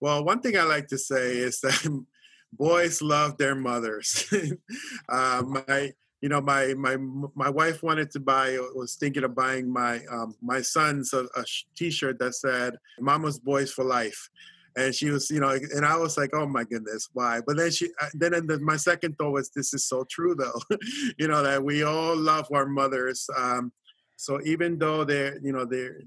Well, 0.00 0.24
one 0.24 0.40
thing 0.40 0.58
I 0.58 0.64
like 0.64 0.88
to 0.88 0.98
say 0.98 1.36
is 1.36 1.60
that 1.60 2.04
boys 2.52 3.00
love 3.00 3.38
their 3.38 3.54
mothers. 3.54 4.32
uh, 5.08 5.42
my 5.46 5.92
you 6.26 6.30
know, 6.30 6.40
my 6.40 6.74
my 6.74 6.96
my 7.36 7.48
wife 7.48 7.84
wanted 7.84 8.10
to 8.10 8.18
buy 8.18 8.58
was 8.74 8.96
thinking 8.96 9.22
of 9.22 9.36
buying 9.36 9.72
my 9.72 10.00
um, 10.10 10.34
my 10.42 10.60
son's 10.60 11.12
a, 11.12 11.28
a 11.36 11.44
T-shirt 11.76 12.18
that 12.18 12.34
said 12.34 12.74
"Mama's 12.98 13.38
Boys 13.38 13.70
for 13.70 13.84
Life," 13.84 14.28
and 14.74 14.92
she 14.92 15.08
was, 15.10 15.30
you 15.30 15.38
know, 15.38 15.50
and 15.50 15.86
I 15.86 15.96
was 15.96 16.18
like, 16.18 16.30
oh 16.34 16.44
my 16.44 16.64
goodness, 16.64 17.10
why? 17.12 17.42
But 17.46 17.58
then 17.58 17.70
she, 17.70 17.90
then 18.12 18.32
the, 18.48 18.58
my 18.58 18.74
second 18.74 19.16
thought 19.18 19.34
was, 19.34 19.50
this 19.50 19.72
is 19.72 19.84
so 19.84 20.04
true 20.10 20.34
though, 20.34 20.60
you 21.16 21.28
know, 21.28 21.44
that 21.44 21.62
we 21.62 21.84
all 21.84 22.16
love 22.16 22.48
our 22.52 22.66
mothers. 22.66 23.30
Um, 23.38 23.70
so 24.16 24.40
even 24.44 24.80
though 24.80 25.04
they're, 25.04 25.38
you 25.44 25.52
know, 25.52 25.64
they're, 25.64 26.00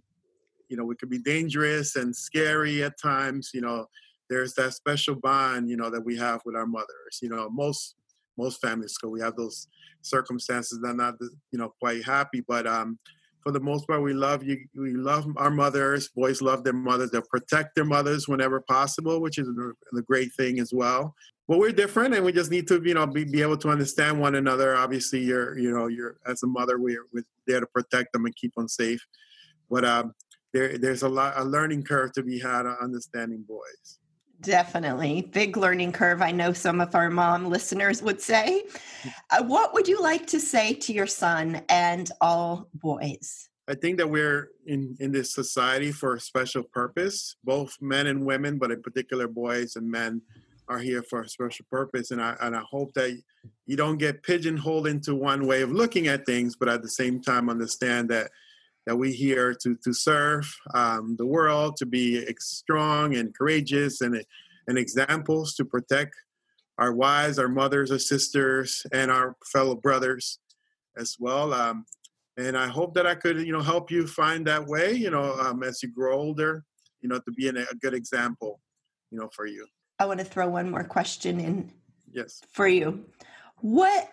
you 0.67 0.75
know, 0.75 0.83
we 0.83 0.97
could 0.97 1.09
be 1.09 1.19
dangerous 1.19 1.95
and 1.95 2.13
scary 2.13 2.83
at 2.83 2.99
times, 2.99 3.51
you 3.53 3.61
know, 3.61 3.85
there's 4.29 4.53
that 4.55 4.73
special 4.73 5.15
bond, 5.15 5.69
you 5.69 5.77
know, 5.77 5.89
that 5.89 6.03
we 6.03 6.17
have 6.17 6.41
with 6.43 6.57
our 6.57 6.67
mothers. 6.67 7.19
You 7.21 7.29
know, 7.29 7.49
most 7.49 7.95
most 8.43 8.61
families 8.61 8.97
go, 8.97 9.09
we 9.09 9.21
have 9.21 9.35
those 9.35 9.67
circumstances 10.01 10.79
that 10.81 10.89
are 10.89 11.01
not 11.05 11.15
you 11.51 11.59
know 11.59 11.73
quite 11.81 12.03
happy 12.03 12.41
but 12.47 12.65
um 12.65 12.97
for 13.43 13.51
the 13.51 13.59
most 13.59 13.87
part 13.87 14.01
we 14.01 14.13
love 14.13 14.43
you 14.43 14.57
we 14.75 14.93
love 14.93 15.25
our 15.37 15.49
mothers 15.49 16.09
boys 16.09 16.41
love 16.41 16.63
their 16.63 16.73
mothers 16.73 17.11
they'll 17.11 17.21
protect 17.21 17.75
their 17.75 17.85
mothers 17.85 18.27
whenever 18.27 18.61
possible 18.61 19.21
which 19.21 19.37
is 19.37 19.47
a, 19.47 20.01
great 20.01 20.33
thing 20.33 20.59
as 20.59 20.71
well. 20.73 21.13
But 21.47 21.57
we're 21.57 21.71
different 21.71 22.13
and 22.13 22.23
we 22.23 22.31
just 22.31 22.51
need 22.51 22.67
to 22.67 22.81
you 22.83 22.93
know 22.93 23.07
be, 23.07 23.23
be 23.23 23.41
able 23.41 23.57
to 23.57 23.69
understand 23.69 24.19
one 24.19 24.35
another. 24.35 24.75
Obviously 24.75 25.19
you're 25.19 25.57
you 25.57 25.71
know 25.71 25.87
you're 25.87 26.17
as 26.25 26.43
a 26.43 26.47
mother 26.47 26.79
we're, 26.79 27.05
we're 27.13 27.25
there 27.47 27.59
to 27.59 27.67
protect 27.67 28.13
them 28.13 28.25
and 28.25 28.35
keep 28.35 28.53
them 28.55 28.67
safe. 28.67 29.05
But 29.69 29.85
um 29.85 30.13
there, 30.53 30.77
there's 30.77 31.03
a 31.03 31.09
lot 31.09 31.33
a 31.37 31.43
learning 31.43 31.83
curve 31.83 32.11
to 32.13 32.23
be 32.23 32.39
had 32.39 32.65
on 32.65 32.77
understanding 32.81 33.43
boys 33.47 33.98
Definitely. 34.41 35.23
Big 35.33 35.57
learning 35.57 35.91
curve. 35.91 36.21
I 36.21 36.31
know 36.31 36.53
some 36.53 36.79
of 36.79 36.95
our 36.95 37.09
mom 37.09 37.47
listeners 37.49 38.01
would 38.01 38.21
say. 38.21 38.63
Uh, 39.31 39.43
what 39.43 39.73
would 39.73 39.87
you 39.87 40.01
like 40.01 40.27
to 40.27 40.39
say 40.39 40.73
to 40.73 40.93
your 40.93 41.07
son 41.07 41.61
and 41.67 42.09
all 42.21 42.69
boys? 42.73 43.49
I 43.67 43.75
think 43.75 43.97
that 43.97 44.09
we're 44.09 44.49
in, 44.65 44.95
in 44.99 45.11
this 45.11 45.33
society 45.33 45.91
for 45.91 46.15
a 46.15 46.19
special 46.19 46.63
purpose. 46.63 47.35
Both 47.43 47.77
men 47.81 48.07
and 48.07 48.25
women, 48.25 48.57
but 48.57 48.71
in 48.71 48.81
particular, 48.81 49.27
boys 49.27 49.75
and 49.75 49.89
men 49.89 50.21
are 50.69 50.79
here 50.79 51.03
for 51.03 51.21
a 51.21 51.29
special 51.29 51.65
purpose. 51.69 52.11
And 52.11 52.21
I, 52.21 52.35
and 52.41 52.55
I 52.55 52.61
hope 52.61 52.93
that 52.93 53.19
you 53.65 53.75
don't 53.75 53.97
get 53.97 54.23
pigeonholed 54.23 54.87
into 54.87 55.15
one 55.15 55.47
way 55.47 55.61
of 55.61 55.71
looking 55.71 56.07
at 56.07 56.25
things, 56.25 56.55
but 56.55 56.69
at 56.69 56.81
the 56.81 56.89
same 56.89 57.21
time, 57.21 57.49
understand 57.49 58.09
that 58.09 58.31
that 58.85 58.95
we 58.95 59.11
here 59.11 59.53
to 59.61 59.75
to 59.83 59.93
serve 59.93 60.51
um, 60.73 61.15
the 61.17 61.25
world, 61.25 61.77
to 61.77 61.85
be 61.85 62.25
strong 62.39 63.15
and 63.15 63.35
courageous, 63.35 64.01
and 64.01 64.23
and 64.67 64.77
examples 64.77 65.55
to 65.55 65.65
protect 65.65 66.15
our 66.77 66.93
wives, 66.93 67.37
our 67.37 67.49
mothers, 67.49 67.91
our 67.91 67.99
sisters, 67.99 68.85
and 68.93 69.11
our 69.11 69.35
fellow 69.51 69.75
brothers 69.75 70.39
as 70.97 71.17
well. 71.19 71.53
Um, 71.53 71.85
and 72.37 72.57
I 72.57 72.67
hope 72.67 72.93
that 72.93 73.05
I 73.05 73.15
could, 73.15 73.41
you 73.41 73.51
know, 73.51 73.61
help 73.61 73.91
you 73.91 74.07
find 74.07 74.47
that 74.47 74.65
way, 74.65 74.93
you 74.93 75.09
know, 75.09 75.33
um, 75.33 75.61
as 75.61 75.83
you 75.83 75.91
grow 75.91 76.17
older, 76.17 76.63
you 77.01 77.09
know, 77.09 77.19
to 77.19 77.31
be 77.31 77.49
an, 77.49 77.57
a 77.57 77.75
good 77.81 77.93
example, 77.93 78.61
you 79.11 79.19
know, 79.19 79.29
for 79.35 79.45
you. 79.45 79.67
I 79.99 80.05
want 80.05 80.19
to 80.19 80.25
throw 80.25 80.47
one 80.47 80.71
more 80.71 80.85
question 80.85 81.39
in. 81.41 81.71
Yes. 82.11 82.41
For 82.51 82.67
you, 82.67 83.05
what 83.57 84.09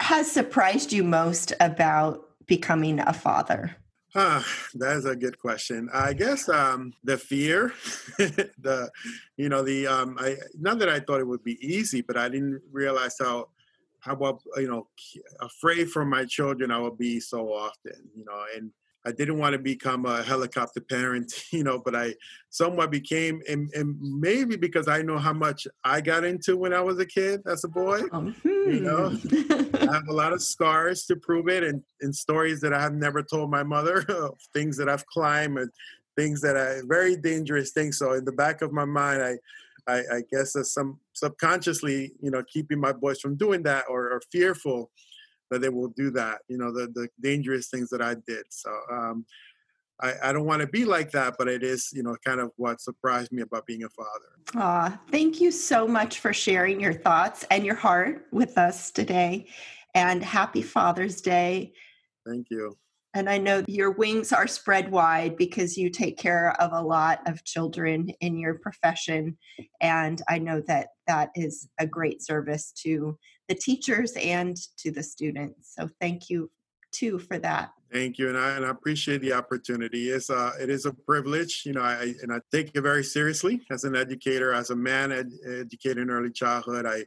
has 0.00 0.30
surprised 0.30 0.92
you 0.92 1.02
most 1.02 1.52
about 1.58 2.28
becoming 2.46 3.00
a 3.00 3.12
father? 3.12 3.76
Huh, 4.14 4.42
that's 4.74 5.06
a 5.06 5.16
good 5.16 5.40
question. 5.40 5.88
I 5.92 6.12
guess 6.12 6.48
um, 6.48 6.92
the 7.02 7.18
fear, 7.18 7.72
the, 8.18 8.88
you 9.36 9.48
know, 9.48 9.62
the, 9.62 9.88
um, 9.88 10.16
I, 10.20 10.36
not 10.56 10.78
that 10.78 10.88
I 10.88 11.00
thought 11.00 11.18
it 11.20 11.26
would 11.26 11.42
be 11.42 11.58
easy, 11.60 12.00
but 12.00 12.16
I 12.16 12.28
didn't 12.28 12.62
realize 12.70 13.16
how, 13.18 13.48
how, 13.98 14.12
about, 14.12 14.40
you 14.56 14.68
know, 14.68 14.86
afraid 15.40 15.90
for 15.90 16.04
my 16.04 16.24
children 16.26 16.70
I 16.70 16.78
would 16.78 16.96
be 16.96 17.18
so 17.18 17.52
often, 17.52 18.08
you 18.16 18.24
know, 18.24 18.44
and 18.56 18.70
I 19.06 19.12
didn't 19.12 19.38
want 19.38 19.52
to 19.52 19.58
become 19.58 20.06
a 20.06 20.22
helicopter 20.22 20.80
parent, 20.80 21.32
you 21.52 21.62
know, 21.62 21.78
but 21.78 21.94
I 21.94 22.14
somewhat 22.50 22.90
became, 22.90 23.42
and, 23.48 23.70
and, 23.74 23.96
maybe 24.00 24.56
because 24.56 24.88
I 24.88 25.02
know 25.02 25.18
how 25.18 25.32
much 25.32 25.66
I 25.84 26.00
got 26.00 26.24
into 26.24 26.56
when 26.56 26.72
I 26.72 26.80
was 26.80 26.98
a 26.98 27.06
kid 27.06 27.42
as 27.46 27.64
a 27.64 27.68
boy, 27.68 28.00
mm-hmm. 28.02 28.48
you 28.48 28.80
know. 28.80 29.16
I 29.80 29.92
have 29.92 30.08
a 30.08 30.12
lot 30.12 30.32
of 30.32 30.42
scars 30.42 31.04
to 31.06 31.16
prove 31.16 31.48
it 31.48 31.62
and, 31.62 31.82
and 32.00 32.14
stories 32.14 32.60
that 32.60 32.72
I 32.72 32.80
have 32.80 32.94
never 32.94 33.22
told 33.22 33.50
my 33.50 33.62
mother, 33.62 34.04
things 34.54 34.76
that 34.78 34.88
I've 34.88 35.06
climbed 35.06 35.58
and 35.58 35.70
things 36.16 36.40
that 36.40 36.56
are 36.56 36.82
very 36.86 37.16
dangerous 37.16 37.72
things. 37.72 37.98
So 37.98 38.12
in 38.12 38.24
the 38.24 38.32
back 38.32 38.62
of 38.62 38.72
my 38.72 38.84
mind, 38.84 39.22
I, 39.22 39.36
I, 39.86 39.98
I 39.98 40.22
guess 40.32 40.56
some 40.72 40.98
subconsciously, 41.12 42.12
you 42.20 42.30
know, 42.30 42.42
keeping 42.50 42.80
my 42.80 42.92
boys 42.92 43.20
from 43.20 43.36
doing 43.36 43.62
that 43.64 43.84
or, 43.88 44.10
or 44.10 44.22
fearful 44.32 44.90
that 45.50 45.60
they 45.60 45.68
will 45.68 45.88
do 45.88 46.10
that. 46.12 46.40
You 46.48 46.58
know, 46.58 46.72
the 46.72 46.88
the 46.94 47.08
dangerous 47.20 47.68
things 47.68 47.90
that 47.90 48.02
I 48.02 48.14
did. 48.26 48.44
So 48.50 48.70
um, 48.90 49.24
I, 50.02 50.14
I 50.24 50.32
don't 50.32 50.44
want 50.44 50.60
to 50.60 50.66
be 50.66 50.84
like 50.84 51.10
that, 51.12 51.36
but 51.38 51.48
it 51.48 51.62
is, 51.62 51.90
you 51.92 52.02
know, 52.02 52.16
kind 52.24 52.40
of 52.40 52.50
what 52.56 52.80
surprised 52.80 53.32
me 53.32 53.42
about 53.42 53.66
being 53.66 53.84
a 53.84 53.88
father. 53.90 54.62
Aw, 54.62 54.98
thank 55.10 55.40
you 55.40 55.50
so 55.50 55.86
much 55.86 56.18
for 56.18 56.32
sharing 56.32 56.80
your 56.80 56.92
thoughts 56.92 57.44
and 57.50 57.64
your 57.64 57.76
heart 57.76 58.26
with 58.32 58.58
us 58.58 58.90
today. 58.90 59.46
And 59.94 60.22
happy 60.24 60.62
Father's 60.62 61.20
Day. 61.20 61.72
Thank 62.26 62.48
you. 62.50 62.76
And 63.16 63.30
I 63.30 63.38
know 63.38 63.62
your 63.68 63.92
wings 63.92 64.32
are 64.32 64.48
spread 64.48 64.90
wide 64.90 65.36
because 65.36 65.78
you 65.78 65.88
take 65.88 66.18
care 66.18 66.60
of 66.60 66.72
a 66.72 66.82
lot 66.82 67.20
of 67.28 67.44
children 67.44 68.08
in 68.20 68.36
your 68.36 68.54
profession. 68.54 69.38
And 69.80 70.20
I 70.28 70.38
know 70.38 70.60
that 70.66 70.88
that 71.06 71.30
is 71.36 71.68
a 71.78 71.86
great 71.86 72.22
service 72.22 72.72
to 72.82 73.16
the 73.48 73.54
teachers 73.54 74.12
and 74.12 74.56
to 74.78 74.90
the 74.90 75.02
students. 75.02 75.74
So 75.74 75.88
thank 76.00 76.30
you 76.30 76.50
too 76.92 77.18
for 77.18 77.38
that. 77.38 77.70
Thank 77.92 78.18
you, 78.18 78.28
and 78.28 78.38
I 78.38 78.56
and 78.56 78.64
I 78.66 78.70
appreciate 78.70 79.20
the 79.20 79.32
opportunity. 79.32 80.10
It's 80.10 80.30
uh, 80.30 80.52
it 80.60 80.70
is 80.70 80.86
a 80.86 80.92
privilege, 80.92 81.62
you 81.64 81.72
know, 81.72 81.82
I 81.82 82.14
and 82.22 82.32
I 82.32 82.40
take 82.50 82.72
it 82.74 82.80
very 82.80 83.04
seriously 83.04 83.60
as 83.70 83.84
an 83.84 83.94
educator, 83.94 84.52
as 84.52 84.70
a 84.70 84.76
man 84.76 85.12
ed, 85.12 85.30
educator 85.46 86.02
in 86.02 86.10
early 86.10 86.30
childhood. 86.30 86.86
I 86.86 87.04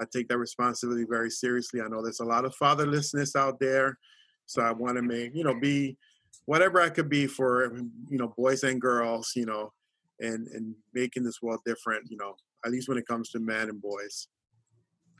I 0.00 0.04
take 0.12 0.28
that 0.28 0.38
responsibility 0.38 1.06
very 1.08 1.30
seriously. 1.30 1.80
I 1.80 1.88
know 1.88 2.02
there's 2.02 2.20
a 2.20 2.24
lot 2.24 2.44
of 2.44 2.54
fatherlessness 2.56 3.34
out 3.34 3.58
there, 3.58 3.98
so 4.46 4.62
I 4.62 4.70
want 4.70 4.96
to 4.96 5.02
make 5.02 5.34
you 5.34 5.42
know 5.42 5.58
be 5.58 5.96
whatever 6.44 6.80
I 6.80 6.88
could 6.88 7.08
be 7.08 7.26
for 7.26 7.74
you 8.08 8.18
know 8.18 8.32
boys 8.36 8.62
and 8.62 8.80
girls, 8.80 9.32
you 9.34 9.46
know, 9.46 9.72
and 10.20 10.46
and 10.48 10.74
making 10.94 11.24
this 11.24 11.42
world 11.42 11.60
different, 11.66 12.10
you 12.10 12.16
know, 12.16 12.34
at 12.64 12.70
least 12.70 12.88
when 12.88 12.98
it 12.98 13.06
comes 13.06 13.30
to 13.30 13.40
men 13.40 13.70
and 13.70 13.80
boys. 13.80 14.28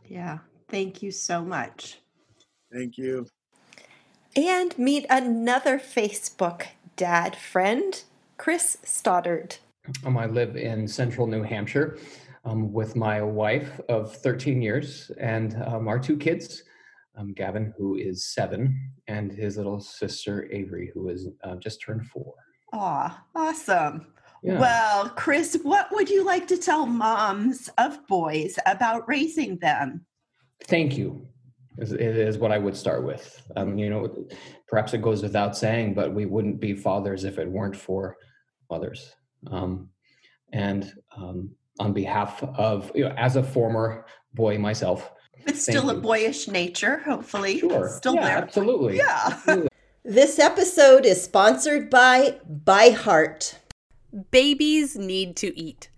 Yeah, 0.05 0.39
thank 0.69 1.03
you 1.03 1.11
so 1.11 1.43
much. 1.43 1.99
Thank 2.73 2.99
you. 2.99 3.27
And 4.37 4.79
meet 4.79 5.07
another 5.11 5.79
Facebook 5.79 6.67
dad 6.97 7.37
friend, 7.37 8.03
Chris 8.37 8.79
Stoddard. 8.85 9.57
Um, 10.05 10.19
I 10.19 10.27
live 10.27 10.57
in 10.57 10.87
central 10.87 11.27
New 11.27 11.43
Hampshire 11.43 11.99
um, 12.45 12.73
with 12.73 12.95
my 12.95 13.23
wife 13.23 13.81
of 13.89 14.15
13 14.17 14.61
years 14.61 15.11
and 15.19 15.61
um, 15.67 15.89
our 15.89 15.99
two 15.99 16.17
kids, 16.17 16.63
um, 17.17 17.33
Gavin, 17.33 17.73
who 17.77 17.97
is 17.97 18.27
seven, 18.27 18.93
and 19.07 19.33
his 19.33 19.57
little 19.57 19.81
sister, 19.81 20.49
Avery, 20.53 20.91
who 20.95 21.09
is 21.09 21.29
uh, 21.43 21.57
just 21.57 21.81
turned 21.81 22.07
four. 22.07 22.35
Aw, 22.75 23.25
awesome. 23.35 24.07
Yeah. 24.43 24.61
Well, 24.61 25.09
Chris, 25.11 25.59
what 25.63 25.91
would 25.91 26.09
you 26.09 26.25
like 26.25 26.47
to 26.49 26.57
tell 26.57 26.87
moms 26.87 27.69
of 27.79 28.07
boys 28.07 28.59
about 28.67 29.09
raising 29.09 29.59
them? 29.59 30.05
Thank 30.67 30.99
you 30.99 31.29
is, 31.79 31.93
is 31.93 32.39
what 32.39 32.53
I 32.53 32.59
would 32.59 32.77
start 32.77 33.05
with. 33.05 33.43
Um, 33.57 33.79
you 33.79 33.89
know, 33.89 34.29
perhaps 34.67 34.95
it 34.95 35.03
goes 35.03 35.23
without 35.23 35.57
saying, 35.57 35.95
but 35.95 36.13
we 36.13 36.27
wouldn't 36.27 36.61
be 36.61 36.75
fathers 36.75 37.25
if 37.25 37.39
it 37.39 37.49
weren't 37.49 37.77
for 37.77 38.17
mothers. 38.71 39.15
Um, 39.51 39.89
and 40.53 40.93
um, 41.17 41.51
on 41.79 41.93
behalf 41.93 42.43
of, 42.43 42.91
you 42.95 43.05
know, 43.05 43.15
as 43.17 43.37
a 43.37 43.43
former 43.43 44.07
boy 44.35 44.59
myself, 44.59 45.13
it's 45.47 45.63
still 45.63 45.91
a 45.91 45.95
boyish 45.95 46.49
nature, 46.49 46.99
hopefully. 46.99 47.61
Sure. 47.61 47.89
Still 47.89 48.17
yeah, 48.17 48.25
there. 48.25 48.39
Absolutely. 48.39 48.97
Yeah. 48.97 49.23
Absolutely. 49.27 49.69
this 50.05 50.39
episode 50.39 51.07
is 51.07 51.23
sponsored 51.23 51.89
by 51.89 52.39
ByHeart. 52.65 53.55
Babies 54.31 54.97
need 54.97 55.37
to 55.37 55.59
eat. 55.59 55.91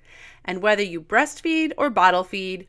And 0.45 0.62
whether 0.62 0.83
you 0.83 1.00
breastfeed 1.00 1.73
or 1.79 1.90
bottle 1.90 2.25
feed, 2.25 2.69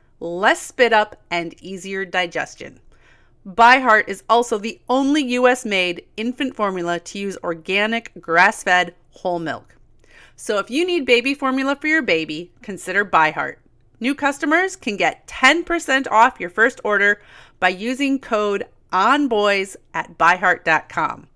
less 0.21 0.61
spit 0.61 0.93
up, 0.93 1.17
and 1.29 1.61
easier 1.61 2.05
digestion. 2.05 2.79
ByHeart 3.45 4.07
is 4.07 4.23
also 4.29 4.57
the 4.57 4.79
only 4.87 5.23
US 5.33 5.65
made 5.65 6.05
infant 6.15 6.55
formula 6.55 6.99
to 6.99 7.19
use 7.19 7.37
organic, 7.43 8.11
grass 8.21 8.63
fed 8.63 8.95
whole 9.09 9.39
milk. 9.39 9.75
So 10.35 10.59
if 10.59 10.69
you 10.69 10.85
need 10.85 11.05
baby 11.05 11.33
formula 11.33 11.75
for 11.75 11.87
your 11.87 12.03
baby, 12.03 12.51
consider 12.61 13.03
ByHeart. 13.03 13.57
New 13.99 14.15
customers 14.15 14.75
can 14.75 14.95
get 14.95 15.27
10% 15.27 16.07
off 16.09 16.39
your 16.39 16.49
first 16.49 16.81
order 16.83 17.21
by 17.59 17.69
using 17.69 18.19
code 18.19 18.65
ONBOYS 18.91 19.75
at 19.93 20.17
byheart.com. 20.17 21.27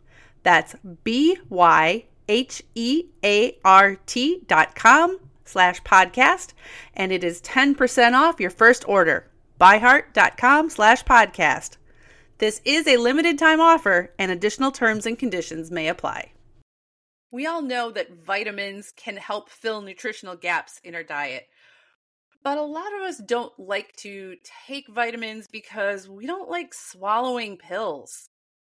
That's 0.43 0.76
B 1.04 1.38
Y 1.50 2.06
H 2.28 2.63
E 2.76 3.06
A 3.24 3.58
R 3.63 3.95
T 4.06 4.41
dot 4.48 4.76
com 4.76 5.19
slash 5.45 5.81
podcast, 5.84 6.53
and 6.93 7.12
it 7.12 7.23
is 7.23 7.41
10% 7.41 8.13
off 8.13 8.39
your 8.39 8.49
first 8.49 8.88
order. 8.88 9.31
Byheart.com 9.60 10.69
slash 10.69 11.03
podcast. 11.05 11.77
This 12.39 12.60
is 12.65 12.86
a 12.88 12.97
limited 12.97 13.39
time 13.39 13.62
offer, 13.62 14.13
and 14.19 14.31
additional 14.31 14.71
terms 14.71 15.05
and 15.05 15.17
conditions 15.17 15.71
may 15.71 15.88
apply. 15.88 16.34
We 17.31 17.45
all 17.45 17.62
know 17.62 17.91
that 17.91 18.23
vitamins 18.25 18.93
can 18.95 19.17
help 19.17 19.49
fill 19.49 19.81
nutritional 19.81 20.36
gaps 20.36 20.79
in 20.84 20.95
our 20.95 21.03
diet. 21.03 21.47
But 22.43 22.58
a 22.58 22.63
lot 22.63 22.93
of 22.93 23.01
us 23.01 23.17
don't 23.25 23.58
like 23.58 23.95
to 23.97 24.36
take 24.67 24.88
vitamins 24.88 25.47
because 25.47 26.08
we 26.08 26.27
don't 26.27 26.49
like 26.49 26.73
swallowing 26.73 27.58
pills. 27.58 28.29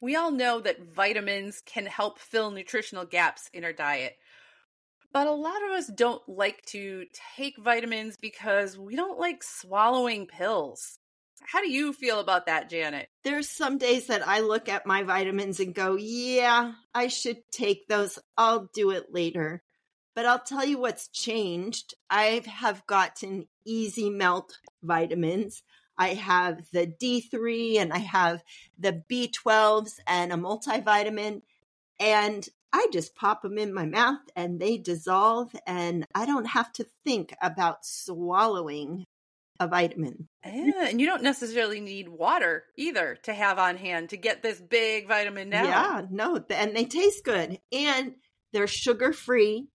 We 0.00 0.16
all 0.16 0.30
know 0.30 0.60
that 0.60 0.94
vitamins 0.94 1.62
can 1.66 1.86
help 1.86 2.18
fill 2.18 2.50
nutritional 2.50 3.04
gaps 3.04 3.50
in 3.52 3.64
our 3.64 3.72
diet. 3.72 4.16
But 5.12 5.26
a 5.26 5.32
lot 5.32 5.64
of 5.64 5.70
us 5.70 5.86
don't 5.88 6.22
like 6.28 6.64
to 6.66 7.06
take 7.36 7.56
vitamins 7.58 8.16
because 8.20 8.78
we 8.78 8.94
don't 8.94 9.18
like 9.18 9.42
swallowing 9.42 10.26
pills. 10.26 10.98
How 11.40 11.60
do 11.60 11.70
you 11.70 11.92
feel 11.92 12.20
about 12.20 12.46
that, 12.46 12.68
Janet? 12.68 13.08
There's 13.24 13.48
some 13.48 13.78
days 13.78 14.08
that 14.08 14.26
I 14.26 14.40
look 14.40 14.68
at 14.68 14.86
my 14.86 15.02
vitamins 15.02 15.60
and 15.60 15.74
go, 15.74 15.96
yeah, 15.96 16.72
I 16.94 17.08
should 17.08 17.38
take 17.50 17.88
those. 17.88 18.18
I'll 18.36 18.68
do 18.74 18.90
it 18.90 19.06
later. 19.12 19.62
But 20.14 20.26
I'll 20.26 20.40
tell 20.40 20.64
you 20.64 20.78
what's 20.78 21.08
changed. 21.08 21.94
I 22.10 22.42
have 22.46 22.86
gotten 22.86 23.46
easy 23.64 24.10
melt 24.10 24.58
vitamins. 24.82 25.62
I 25.98 26.14
have 26.14 26.62
the 26.72 26.86
D3 26.86 27.78
and 27.80 27.92
I 27.92 27.98
have 27.98 28.42
the 28.78 29.02
B12s 29.10 29.98
and 30.06 30.32
a 30.32 30.36
multivitamin. 30.36 31.42
And 32.00 32.48
I 32.72 32.86
just 32.92 33.16
pop 33.16 33.42
them 33.42 33.58
in 33.58 33.74
my 33.74 33.86
mouth 33.86 34.20
and 34.36 34.60
they 34.60 34.76
dissolve, 34.76 35.50
and 35.66 36.06
I 36.14 36.26
don't 36.26 36.46
have 36.46 36.70
to 36.74 36.86
think 37.04 37.34
about 37.42 37.84
swallowing 37.84 39.06
a 39.58 39.66
vitamin. 39.66 40.28
Yeah, 40.44 40.86
and 40.86 41.00
you 41.00 41.06
don't 41.06 41.22
necessarily 41.22 41.80
need 41.80 42.08
water 42.08 42.64
either 42.76 43.18
to 43.24 43.34
have 43.34 43.58
on 43.58 43.76
hand 43.76 44.10
to 44.10 44.16
get 44.16 44.42
this 44.42 44.60
big 44.60 45.08
vitamin 45.08 45.50
down. 45.50 45.64
Yeah, 45.64 46.02
no, 46.10 46.44
and 46.50 46.76
they 46.76 46.84
taste 46.84 47.24
good. 47.24 47.58
And 47.72 48.14
they're 48.52 48.68
sugar 48.68 49.12
free. 49.12 49.66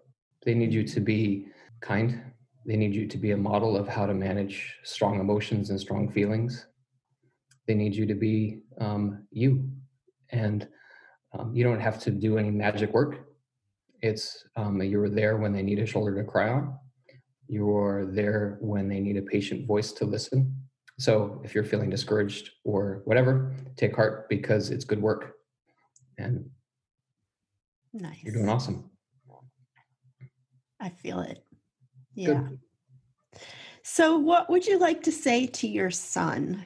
They 0.46 0.54
need 0.54 0.72
you 0.72 0.84
to 0.84 1.00
be 1.00 1.48
kind. 1.80 2.22
They 2.64 2.76
need 2.76 2.94
you 2.94 3.06
to 3.08 3.18
be 3.18 3.32
a 3.32 3.36
model 3.36 3.76
of 3.76 3.88
how 3.88 4.06
to 4.06 4.14
manage 4.14 4.76
strong 4.84 5.18
emotions 5.18 5.70
and 5.70 5.78
strong 5.78 6.08
feelings. 6.08 6.66
They 7.66 7.74
need 7.74 7.94
you 7.96 8.06
to 8.06 8.14
be 8.14 8.60
um, 8.80 9.26
you. 9.32 9.68
And 10.30 10.68
um, 11.36 11.52
you 11.52 11.64
don't 11.64 11.80
have 11.80 12.00
to 12.04 12.10
do 12.12 12.38
any 12.38 12.50
magic 12.50 12.92
work. 12.92 13.26
It's 14.02 14.44
um, 14.54 14.80
you're 14.80 15.08
there 15.08 15.36
when 15.36 15.52
they 15.52 15.62
need 15.62 15.80
a 15.80 15.86
shoulder 15.86 16.14
to 16.14 16.22
cry 16.22 16.50
on. 16.50 16.78
You're 17.48 18.06
there 18.06 18.58
when 18.60 18.88
they 18.88 19.00
need 19.00 19.16
a 19.16 19.22
patient 19.22 19.66
voice 19.66 19.90
to 19.92 20.04
listen. 20.04 20.54
So 20.98 21.42
if 21.44 21.54
you're 21.54 21.64
feeling 21.64 21.90
discouraged 21.90 22.50
or 22.64 23.02
whatever, 23.04 23.52
take 23.76 23.96
heart 23.96 24.28
because 24.28 24.70
it's 24.70 24.84
good 24.84 25.02
work. 25.02 25.32
And 26.18 26.48
Nice. 27.92 28.22
you're 28.22 28.34
doing 28.34 28.48
awesome. 28.48 28.90
I 30.86 30.90
feel 30.90 31.18
it. 31.18 31.44
Good. 32.14 32.28
Yeah. 32.28 33.40
So, 33.82 34.18
what 34.18 34.48
would 34.48 34.64
you 34.66 34.78
like 34.78 35.02
to 35.02 35.12
say 35.12 35.46
to 35.48 35.66
your 35.66 35.90
son 35.90 36.64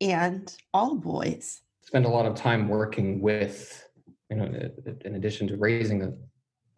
and 0.00 0.56
all 0.72 0.94
boys? 0.94 1.60
Spend 1.82 2.04
a 2.04 2.08
lot 2.08 2.26
of 2.26 2.36
time 2.36 2.68
working 2.68 3.20
with, 3.20 3.88
you 4.30 4.36
know, 4.36 4.44
in 5.04 5.16
addition 5.16 5.48
to 5.48 5.56
raising 5.56 6.02
a, 6.04 6.12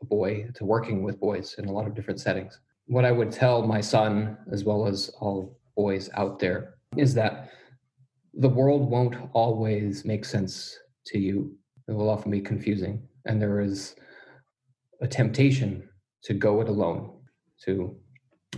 a 0.01 0.05
boy, 0.07 0.49
to 0.55 0.65
working 0.65 1.03
with 1.03 1.21
boys 1.21 1.57
in 1.59 1.67
a 1.67 1.73
lot 1.73 1.87
of 1.87 1.95
different 1.95 2.21
settings. 2.21 2.59
What 2.87 3.05
I 3.05 3.13
would 3.13 3.31
tell 3.31 3.67
my 3.67 3.83
son, 3.83 4.39
as 4.51 4.65
well 4.65 4.87
as 4.87 5.11
all 5.21 5.59
boys 5.77 6.09
out 6.15 6.39
there, 6.39 6.77
is 6.97 7.13
that 7.15 7.51
the 8.33 8.49
world 8.49 8.91
won't 8.91 9.17
always 9.35 10.07
make 10.07 10.25
sense 10.25 10.79
to 11.09 11.19
you. 11.19 11.55
It 11.87 11.93
will 11.93 12.09
often 12.09 12.31
be 12.31 12.41
confusing. 12.41 13.03
And 13.27 13.41
there 13.43 13.61
is 13.61 13.95
a 15.03 15.07
temptation 15.07 15.87
to 16.25 16.35
go 16.35 16.61
it 16.61 16.69
alone, 16.69 17.21
to, 17.65 17.97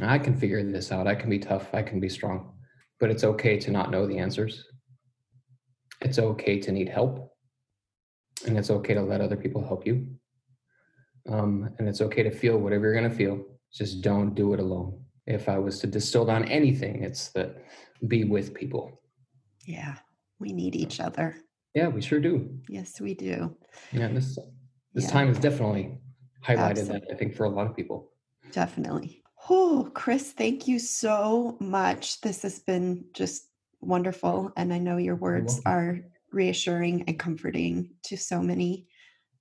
I 0.03 0.19
can 0.19 0.37
figure 0.37 0.63
this 0.63 0.93
out. 0.93 1.07
I 1.07 1.15
can 1.15 1.31
be 1.31 1.39
tough. 1.39 1.73
I 1.75 1.83
can 1.83 2.01
be 2.01 2.09
strong. 2.09 2.53
But 3.01 3.11
it's 3.11 3.25
okay 3.25 3.59
to 3.59 3.71
not 3.71 3.91
know 3.91 4.07
the 4.07 4.19
answers. 4.19 4.65
It's 6.01 6.19
okay 6.19 6.59
to 6.61 6.73
need 6.73 6.89
help. 6.89 7.33
And 8.47 8.59
it's 8.59 8.71
okay 8.71 8.95
to 8.95 9.03
let 9.03 9.21
other 9.21 9.37
people 9.37 9.65
help 9.65 9.87
you. 9.87 10.07
Um, 11.29 11.71
and 11.79 11.89
it's 11.89 12.01
okay 12.03 12.23
to 12.23 12.31
feel 12.31 12.59
whatever 12.59 12.85
you're 12.85 12.99
going 13.01 13.11
to 13.11 13.17
feel. 13.17 13.43
Just 13.73 14.03
don't 14.03 14.35
do 14.35 14.53
it 14.53 14.61
alone. 14.61 15.01
If 15.27 15.49
I 15.49 15.59
was 15.59 15.79
to 15.81 15.87
distill 15.87 16.27
down 16.27 16.45
anything, 16.45 17.03
it's 17.03 17.29
that 17.31 17.65
be 18.07 18.25
with 18.25 18.53
people. 18.53 19.01
Yeah, 19.65 19.97
we 20.39 20.53
need 20.53 20.77
each 20.77 21.01
other. 21.01 21.37
Yeah, 21.75 21.89
we 21.89 22.03
sure 22.03 22.21
do. 22.21 22.59
Yes, 22.69 23.01
we 23.01 23.15
do. 23.15 23.57
Yeah, 23.91 24.09
this 24.09 24.39
this 24.93 25.05
Yeah. 25.05 25.11
time 25.11 25.31
is 25.31 25.39
definitely 25.39 25.99
highlighted 26.47 26.89
that 26.89 27.05
I 27.11 27.15
think 27.15 27.35
for 27.35 27.45
a 27.45 27.49
lot 27.49 27.67
of 27.67 27.77
people. 27.77 28.11
Definitely. 28.53 29.23
Oh, 29.51 29.91
Chris, 29.95 30.33
thank 30.33 30.67
you 30.67 30.79
so 30.79 31.57
much. 31.61 32.21
This 32.21 32.43
has 32.43 32.61
been 32.61 33.05
just 33.13 33.49
wonderful. 33.81 34.53
And 34.57 34.73
I 34.73 34.79
know 34.79 34.97
your 34.97 35.17
words 35.17 35.61
are 35.67 36.01
reassuring 36.33 37.05
and 37.07 37.19
comforting 37.19 37.91
to 38.05 38.17
so 38.17 38.41
many. 38.41 38.87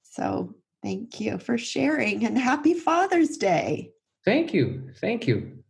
So 0.04 0.54
thank 0.82 1.20
you 1.20 1.38
for 1.38 1.58
sharing 1.58 2.26
and 2.26 2.38
happy 2.38 2.74
Father's 2.74 3.38
Day. 3.38 3.92
Thank 4.26 4.54
you. 4.54 4.92
Thank 5.00 5.28
you. 5.28 5.64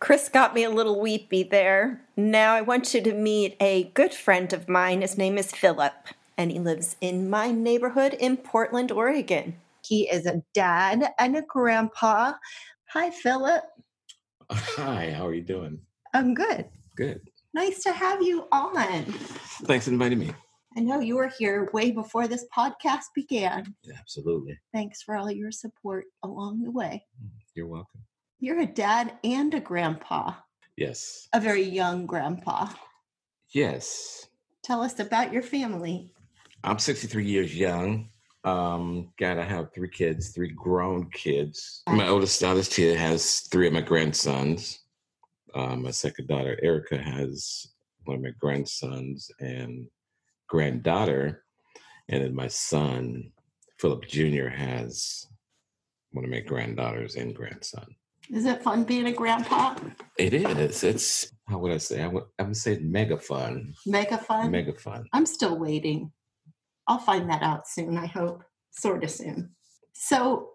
Chris 0.00 0.28
got 0.28 0.54
me 0.54 0.64
a 0.64 0.70
little 0.70 1.00
weepy 1.00 1.44
there. 1.44 2.02
Now 2.16 2.54
I 2.54 2.60
want 2.60 2.92
you 2.92 3.00
to 3.02 3.12
meet 3.14 3.56
a 3.60 3.84
good 3.94 4.12
friend 4.12 4.52
of 4.52 4.68
mine. 4.68 5.00
His 5.00 5.16
name 5.16 5.38
is 5.38 5.52
Philip, 5.52 6.08
and 6.36 6.50
he 6.50 6.58
lives 6.58 6.96
in 7.00 7.30
my 7.30 7.52
neighborhood 7.52 8.14
in 8.14 8.36
Portland, 8.36 8.90
Oregon. 8.90 9.54
He 9.84 10.08
is 10.08 10.26
a 10.26 10.42
dad 10.54 11.12
and 11.18 11.36
a 11.36 11.42
grandpa. 11.42 12.34
Hi, 12.90 13.10
Philip. 13.10 13.64
Uh, 14.48 14.54
hi, 14.54 15.10
how 15.10 15.26
are 15.26 15.34
you 15.34 15.42
doing? 15.42 15.80
I'm 16.14 16.34
good. 16.34 16.66
Good. 16.96 17.20
Nice 17.54 17.82
to 17.84 17.92
have 17.92 18.22
you 18.22 18.46
on. 18.52 19.04
Thanks 19.64 19.86
for 19.86 19.90
inviting 19.92 20.18
me. 20.18 20.30
I 20.76 20.80
know 20.80 21.00
you 21.00 21.16
were 21.16 21.28
here 21.38 21.68
way 21.74 21.90
before 21.90 22.26
this 22.28 22.46
podcast 22.56 23.06
began. 23.14 23.74
Absolutely. 23.98 24.58
Thanks 24.72 25.02
for 25.02 25.16
all 25.16 25.30
your 25.30 25.52
support 25.52 26.06
along 26.22 26.62
the 26.62 26.70
way. 26.70 27.04
Mm, 27.22 27.28
you're 27.54 27.66
welcome. 27.66 28.00
You're 28.40 28.60
a 28.60 28.66
dad 28.66 29.18
and 29.22 29.52
a 29.54 29.60
grandpa, 29.60 30.32
Yes. 30.76 31.28
a 31.32 31.40
very 31.40 31.62
young 31.62 32.06
grandpa. 32.06 32.68
Yes. 33.52 34.26
Tell 34.62 34.80
us 34.80 34.98
about 34.98 35.32
your 35.32 35.42
family. 35.42 36.12
I'm 36.64 36.78
63 36.78 37.24
years 37.26 37.54
young. 37.54 38.08
Um, 38.44 39.12
got 39.18 39.34
to 39.34 39.44
have 39.44 39.72
three 39.72 39.88
kids, 39.88 40.30
three 40.30 40.50
grown 40.50 41.08
kids. 41.10 41.82
My 41.86 42.08
oldest 42.08 42.42
oldest 42.42 42.72
kid 42.72 42.96
has 42.96 43.40
three 43.40 43.68
of 43.68 43.72
my 43.72 43.80
grandsons. 43.80 44.80
Um, 45.54 45.82
my 45.82 45.90
second 45.90 46.28
daughter, 46.28 46.58
Erica, 46.62 46.98
has 46.98 47.68
one 48.04 48.16
of 48.16 48.22
my 48.22 48.32
grandsons 48.40 49.30
and 49.38 49.86
granddaughter. 50.48 51.44
And 52.08 52.24
then 52.24 52.34
my 52.34 52.48
son, 52.48 53.30
Philip 53.78 54.06
Jr., 54.06 54.48
has 54.48 55.26
one 56.10 56.24
of 56.24 56.30
my 56.30 56.40
granddaughters 56.40 57.16
and 57.16 57.34
grandson. 57.34 57.86
Is 58.30 58.44
it 58.44 58.62
fun 58.62 58.84
being 58.84 59.06
a 59.06 59.12
grandpa? 59.12 59.76
It 60.16 60.32
is. 60.32 60.84
It's 60.84 61.32
how 61.48 61.58
would 61.58 61.72
I 61.72 61.78
say? 61.78 62.02
I 62.02 62.06
would 62.06 62.24
I 62.38 62.44
would 62.44 62.56
say 62.56 62.78
mega 62.78 63.18
fun. 63.18 63.74
Mega 63.86 64.16
fun? 64.16 64.50
Mega 64.50 64.72
fun. 64.72 65.06
I'm 65.12 65.26
still 65.26 65.58
waiting. 65.58 66.12
I'll 66.88 66.98
find 66.98 67.30
that 67.30 67.42
out 67.42 67.68
soon, 67.68 67.96
I 67.96 68.06
hope. 68.06 68.42
Sort 68.70 69.04
of 69.04 69.10
soon. 69.10 69.54
So, 69.92 70.48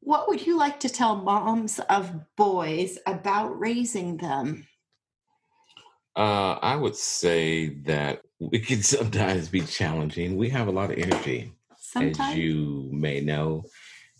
what 0.00 0.28
would 0.28 0.46
you 0.46 0.56
like 0.56 0.80
to 0.80 0.88
tell 0.88 1.16
moms 1.16 1.78
of 1.88 2.12
boys 2.36 2.98
about 3.06 3.58
raising 3.58 4.16
them? 4.16 4.66
Uh, 6.16 6.58
I 6.60 6.74
would 6.76 6.96
say 6.96 7.68
that 7.84 8.22
we 8.40 8.58
can 8.58 8.82
sometimes 8.96 9.48
be 9.48 9.60
challenging. 9.60 10.36
We 10.36 10.48
have 10.50 10.68
a 10.68 10.72
lot 10.72 10.90
of 10.90 10.98
energy, 10.98 11.52
Sometimes. 11.78 12.18
as 12.32 12.36
you 12.36 12.88
may 12.92 13.20
know, 13.20 13.64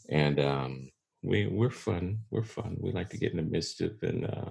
and 0.09 0.39
um, 0.41 0.91
We 1.23 1.47
we're 1.47 1.71
fun. 1.71 2.21
We're 2.31 2.45
fun. 2.45 2.77
We 2.81 2.93
like 2.93 3.11
to 3.11 3.19
get 3.19 3.33
in 3.33 3.37
the 3.39 3.43
mischief, 3.43 4.03
and 4.03 4.25
uh, 4.25 4.51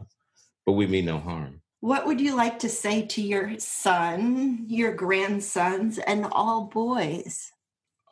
but 0.65 0.73
we 0.73 0.85
mean 0.87 1.05
no 1.05 1.17
harm. 1.19 1.61
What 1.81 2.05
would 2.05 2.19
you 2.19 2.35
like 2.35 2.59
to 2.59 2.69
say 2.69 3.05
to 3.07 3.21
your 3.21 3.57
son, 3.57 4.65
your 4.67 4.93
grandsons, 4.93 5.97
and 5.97 6.25
all 6.29 6.65
boys? 6.65 7.53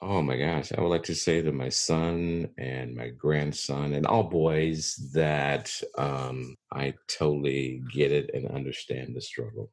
Oh 0.02 0.22
my 0.22 0.38
gosh, 0.38 0.72
I 0.72 0.80
would 0.80 0.88
like 0.88 1.04
to 1.04 1.16
say 1.16 1.42
to 1.42 1.52
my 1.52 1.68
son 1.68 2.50
and 2.58 2.96
my 2.96 3.10
grandson 3.10 3.94
and 3.94 4.06
all 4.06 4.24
boys 4.24 4.96
that 5.14 5.70
um, 5.98 6.56
I 6.72 6.94
totally 7.10 7.84
get 7.94 8.14
it 8.14 8.30
and 8.34 8.48
understand 8.48 9.16
the 9.16 9.22
struggle. 9.22 9.70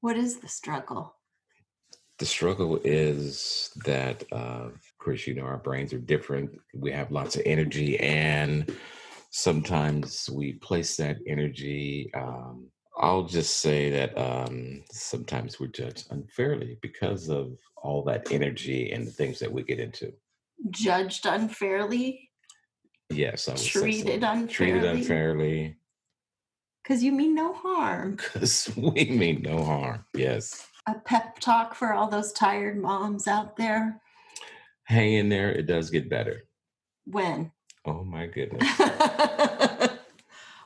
What 0.00 0.16
is 0.16 0.38
the 0.38 0.48
struggle? 0.48 1.14
The 2.18 2.26
struggle 2.26 2.80
is 2.84 3.70
that, 3.84 4.24
uh, 4.32 4.70
of 4.72 4.80
course, 4.98 5.26
you 5.26 5.34
know, 5.34 5.44
our 5.44 5.58
brains 5.58 5.92
are 5.92 5.98
different. 5.98 6.58
We 6.74 6.90
have 6.92 7.12
lots 7.12 7.36
of 7.36 7.42
energy, 7.44 7.98
and 8.00 8.74
sometimes 9.30 10.30
we 10.30 10.54
place 10.54 10.96
that 10.96 11.18
energy. 11.26 12.10
Um, 12.14 12.70
I'll 12.98 13.24
just 13.24 13.60
say 13.60 13.90
that 13.90 14.18
um, 14.18 14.82
sometimes 14.90 15.60
we're 15.60 15.68
judged 15.68 16.08
unfairly 16.10 16.78
because 16.82 17.28
of 17.28 17.56
all 17.76 18.02
that 18.04 18.32
energy 18.32 18.90
and 18.90 19.06
the 19.06 19.10
things 19.12 19.38
that 19.38 19.52
we 19.52 19.62
get 19.62 19.78
into. 19.78 20.12
Judged 20.70 21.24
unfairly? 21.26 22.30
Yes, 23.10 23.48
I 23.48 23.52
would 23.52 23.60
treated 23.60 24.24
unfairly. 24.24 24.48
Treated 24.48 24.84
unfairly. 24.84 25.76
Because 26.82 27.02
you 27.02 27.12
mean 27.12 27.34
no 27.34 27.52
harm. 27.52 28.16
Because 28.32 28.70
we 28.76 29.04
mean 29.10 29.42
no 29.42 29.62
harm. 29.62 30.04
Yes. 30.14 30.66
A 30.86 30.94
pep 30.94 31.38
talk 31.38 31.74
for 31.74 31.92
all 31.92 32.08
those 32.08 32.32
tired 32.32 32.80
moms 32.80 33.28
out 33.28 33.56
there. 33.56 34.00
Hang 34.84 35.12
in 35.12 35.28
there. 35.28 35.52
It 35.52 35.66
does 35.66 35.90
get 35.90 36.08
better. 36.10 36.44
When? 37.04 37.52
Oh 37.84 38.04
my 38.04 38.26
goodness. 38.34 38.66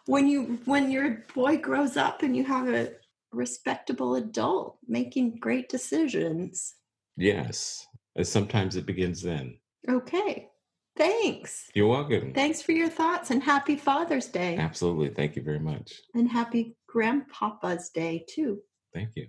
When 0.06 0.28
you 0.28 0.58
when 0.64 0.90
your 0.90 1.24
boy 1.34 1.56
grows 1.56 1.96
up 1.96 2.22
and 2.22 2.36
you 2.36 2.44
have 2.44 2.68
a 2.68 2.92
respectable 3.32 4.16
adult 4.16 4.78
making 4.86 5.38
great 5.38 5.68
decisions. 5.68 6.74
Yes. 7.16 7.86
And 8.16 8.26
sometimes 8.26 8.76
it 8.76 8.86
begins 8.86 9.22
then. 9.22 9.58
Okay. 9.88 10.48
Thanks. 10.96 11.70
You're 11.74 11.88
welcome. 11.88 12.34
Thanks 12.34 12.60
for 12.60 12.72
your 12.72 12.88
thoughts 12.88 13.30
and 13.30 13.42
happy 13.42 13.76
Father's 13.76 14.26
Day. 14.26 14.56
Absolutely. 14.56 15.08
Thank 15.08 15.36
you 15.36 15.42
very 15.42 15.58
much. 15.58 15.94
And 16.14 16.30
happy 16.30 16.76
Grandpapa's 16.86 17.88
Day, 17.88 18.26
too. 18.28 18.60
Thank 18.92 19.10
you. 19.16 19.28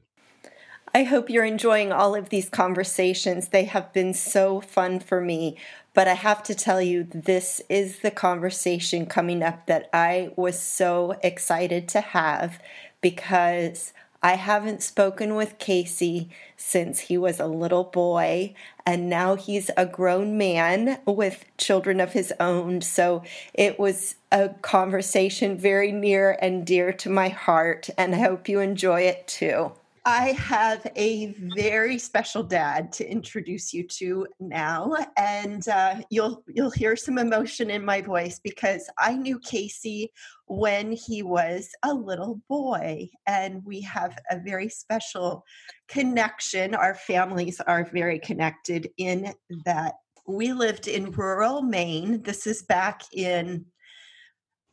I 0.94 1.04
hope 1.04 1.30
you're 1.30 1.46
enjoying 1.46 1.92
all 1.92 2.16
of 2.16 2.30
these 2.30 2.50
conversations. 2.50 3.48
They 3.48 3.64
have 3.64 3.94
been 3.94 4.14
so 4.14 4.62
fun 4.62 5.00
for 5.00 5.22
me. 5.22 5.58
But 5.94 6.08
I 6.08 6.16
have 6.16 6.42
to 6.44 6.56
tell 6.56 6.82
you, 6.82 7.04
this 7.04 7.62
is 7.70 8.00
the 8.00 8.12
conversation 8.12 9.06
coming 9.06 9.44
up 9.44 9.68
that 9.68 9.90
I 9.94 10.32
was 10.36 10.60
so 10.60 11.16
excited 11.22 11.88
to 11.90 12.02
have 12.02 12.60
because 13.02 13.94
I 14.24 14.36
haven't 14.36 14.82
spoken 14.82 15.36
with 15.36 15.60
Casey 15.60 16.30
since 16.56 17.02
he 17.02 17.18
was 17.18 17.42
a 17.42 17.46
little 17.46 17.84
boy, 17.84 18.56
and 18.86 19.10
now 19.10 19.36
he's 19.36 19.70
a 19.76 19.86
grown 19.86 20.38
man 20.38 21.00
with 21.06 21.44
children 21.58 22.00
of 22.00 22.14
his 22.14 22.34
own. 22.40 22.80
So 22.82 23.24
it 23.54 23.78
was 23.78 24.16
a 24.32 24.50
conversation 24.62 25.58
very 25.58 25.92
near 25.92 26.38
and 26.42 26.66
dear 26.66 26.94
to 26.94 27.10
my 27.10 27.28
heart, 27.30 27.90
and 27.98 28.16
I 28.16 28.20
hope 28.20 28.48
you 28.48 28.62
enjoy 28.62 29.02
it 29.02 29.28
too. 29.28 29.74
I 30.06 30.34
have 30.34 30.86
a 30.98 31.28
very 31.40 31.98
special 31.98 32.44
dad 32.44 32.92
to 32.94 33.10
introduce 33.10 33.74
you 33.74 33.88
to 33.88 34.28
now, 34.42 34.94
and 35.16 35.66
uh, 35.70 36.02
you'll 36.10 36.44
you'll 36.50 36.72
hear 36.72 36.98
some 36.98 37.18
emotion 37.18 37.70
in 37.70 37.86
my 37.86 38.02
voice 38.02 38.38
because 38.44 38.90
I 39.00 39.16
knew 39.16 39.40
Casey 39.40 40.12
when 40.46 40.92
he 40.92 41.24
was 41.24 41.70
a 41.84 41.94
little 41.94 42.42
boy, 42.50 43.08
and 43.28 43.64
we 43.64 43.80
have 43.82 44.18
a 44.30 44.40
very 44.40 44.68
special 44.68 45.46
connection. 45.88 46.76
Our 46.76 46.96
families 46.96 47.62
are 47.62 47.86
very 47.86 48.20
connected 48.20 48.90
in 48.98 49.34
that 49.64 49.94
we 50.28 50.52
lived 50.52 50.90
in 50.90 51.12
rural 51.12 51.62
Maine. 51.62 52.24
This 52.24 52.46
is 52.46 52.62
back 52.64 53.04
in, 53.14 53.68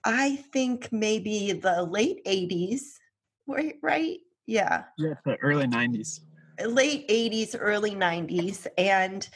I 0.04 0.36
think 0.52 0.88
maybe 0.90 1.52
the 1.52 1.84
late 1.84 2.24
'80s, 2.26 2.80
right? 3.80 4.18
Yeah. 4.50 4.82
Yeah, 4.98 5.14
the 5.24 5.36
early 5.36 5.68
90s. 5.68 6.22
Uh, 6.60 6.66
late 6.66 7.08
80s, 7.08 7.54
early 7.56 7.92
90s. 7.92 8.66
And, 8.76 9.28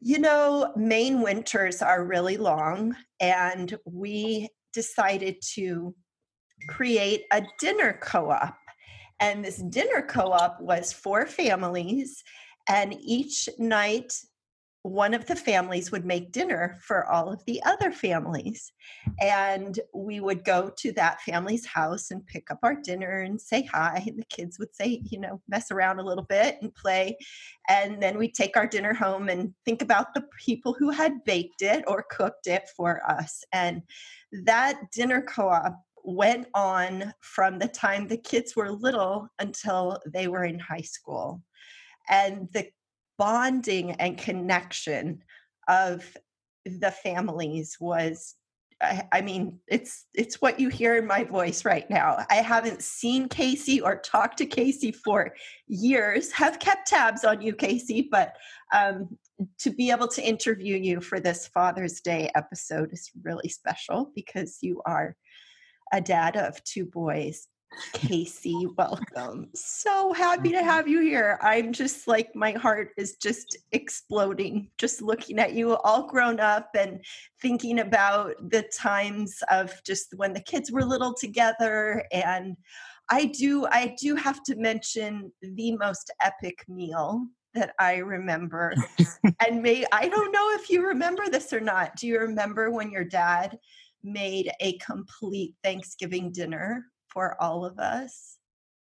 you 0.00 0.20
know, 0.20 0.72
Maine 0.76 1.20
winters 1.20 1.82
are 1.82 2.04
really 2.04 2.36
long. 2.36 2.94
And 3.18 3.76
we 3.84 4.50
decided 4.72 5.42
to 5.54 5.96
create 6.68 7.24
a 7.32 7.42
dinner 7.58 7.98
co 8.00 8.30
op. 8.30 8.56
And 9.18 9.44
this 9.44 9.56
dinner 9.56 10.00
co 10.00 10.30
op 10.30 10.60
was 10.60 10.92
for 10.92 11.26
families. 11.26 12.22
And 12.68 12.94
each 13.00 13.48
night 13.58 14.12
one 14.82 15.14
of 15.14 15.26
the 15.26 15.36
families 15.36 15.92
would 15.92 16.04
make 16.04 16.32
dinner 16.32 16.76
for 16.80 17.08
all 17.08 17.32
of 17.32 17.44
the 17.44 17.62
other 17.64 17.92
families. 17.92 18.72
And 19.20 19.78
we 19.94 20.18
would 20.18 20.44
go 20.44 20.72
to 20.78 20.92
that 20.92 21.20
family's 21.20 21.64
house 21.64 22.10
and 22.10 22.26
pick 22.26 22.50
up 22.50 22.58
our 22.64 22.74
dinner 22.74 23.20
and 23.20 23.40
say 23.40 23.62
hi. 23.62 24.02
And 24.06 24.18
the 24.18 24.24
kids 24.24 24.58
would 24.58 24.74
say, 24.74 25.00
you 25.04 25.20
know, 25.20 25.40
mess 25.48 25.70
around 25.70 26.00
a 26.00 26.04
little 26.04 26.24
bit 26.24 26.58
and 26.60 26.74
play. 26.74 27.16
And 27.68 28.02
then 28.02 28.18
we'd 28.18 28.34
take 28.34 28.56
our 28.56 28.66
dinner 28.66 28.92
home 28.92 29.28
and 29.28 29.54
think 29.64 29.82
about 29.82 30.14
the 30.14 30.24
people 30.36 30.74
who 30.76 30.90
had 30.90 31.22
baked 31.24 31.62
it 31.62 31.84
or 31.86 32.04
cooked 32.10 32.48
it 32.48 32.68
for 32.76 33.08
us. 33.08 33.44
And 33.52 33.82
that 34.44 34.90
dinner 34.92 35.22
co 35.22 35.48
op 35.48 35.80
went 36.04 36.48
on 36.54 37.14
from 37.20 37.60
the 37.60 37.68
time 37.68 38.08
the 38.08 38.16
kids 38.16 38.56
were 38.56 38.72
little 38.72 39.28
until 39.38 40.00
they 40.12 40.26
were 40.26 40.44
in 40.44 40.58
high 40.58 40.80
school. 40.80 41.40
And 42.08 42.48
the 42.52 42.66
bonding 43.18 43.92
and 43.92 44.18
connection 44.18 45.22
of 45.68 46.16
the 46.64 46.90
families 46.90 47.76
was 47.80 48.34
I, 48.82 49.06
I, 49.12 49.20
mean 49.20 49.60
it's 49.68 50.06
it's 50.12 50.42
what 50.42 50.58
you 50.58 50.68
hear 50.68 50.96
in 50.96 51.06
my 51.06 51.22
voice 51.22 51.64
right 51.64 51.88
now. 51.88 52.24
I 52.30 52.36
haven't 52.36 52.82
seen 52.82 53.28
casey 53.28 53.80
or 53.80 53.96
talked 53.96 54.38
to 54.38 54.46
casey 54.46 54.90
for 54.90 55.34
years 55.68 56.32
have 56.32 56.58
kept 56.58 56.88
tabs 56.88 57.24
on 57.24 57.40
you 57.40 57.54
casey 57.54 58.08
but 58.10 58.34
um, 58.74 59.16
to 59.58 59.70
be 59.70 59.90
able 59.90 60.08
to 60.08 60.22
interview 60.22 60.76
you 60.76 61.00
for 61.00 61.20
this 61.20 61.46
father's 61.48 62.00
day 62.00 62.30
episode 62.34 62.92
is 62.92 63.10
really 63.22 63.48
special 63.48 64.10
because 64.14 64.58
you 64.62 64.82
are 64.84 65.16
a 65.92 66.00
dad 66.00 66.36
of 66.36 66.62
two 66.64 66.86
boys 66.86 67.48
Casey, 67.92 68.66
welcome. 68.76 69.48
So 69.54 70.12
happy 70.12 70.50
to 70.50 70.56
mm-hmm. 70.56 70.68
have 70.68 70.88
you 70.88 71.00
here. 71.00 71.38
I'm 71.42 71.72
just 71.72 72.06
like, 72.06 72.34
my 72.34 72.52
heart 72.52 72.90
is 72.96 73.16
just 73.16 73.56
exploding 73.72 74.70
just 74.78 75.02
looking 75.02 75.38
at 75.38 75.54
you 75.54 75.76
all 75.76 76.06
grown 76.06 76.40
up 76.40 76.70
and 76.76 77.04
thinking 77.40 77.80
about 77.80 78.34
the 78.50 78.64
times 78.76 79.42
of 79.50 79.72
just 79.84 80.14
when 80.16 80.32
the 80.32 80.40
kids 80.40 80.70
were 80.70 80.84
little 80.84 81.14
together. 81.14 82.04
And 82.12 82.56
I 83.10 83.26
do, 83.26 83.66
I 83.66 83.94
do 84.00 84.16
have 84.16 84.42
to 84.44 84.56
mention 84.56 85.32
the 85.42 85.76
most 85.76 86.10
epic 86.22 86.64
meal 86.68 87.26
that 87.54 87.74
I 87.78 87.96
remember. 87.96 88.74
and 89.46 89.62
may 89.62 89.84
I 89.92 90.08
don't 90.08 90.32
know 90.32 90.50
if 90.54 90.70
you 90.70 90.86
remember 90.86 91.28
this 91.28 91.52
or 91.52 91.60
not. 91.60 91.96
Do 91.96 92.06
you 92.06 92.18
remember 92.20 92.70
when 92.70 92.90
your 92.90 93.04
dad 93.04 93.58
made 94.02 94.50
a 94.60 94.78
complete 94.78 95.54
Thanksgiving 95.62 96.32
dinner 96.32 96.86
for 97.12 97.40
all 97.40 97.64
of 97.64 97.78
us? 97.78 98.38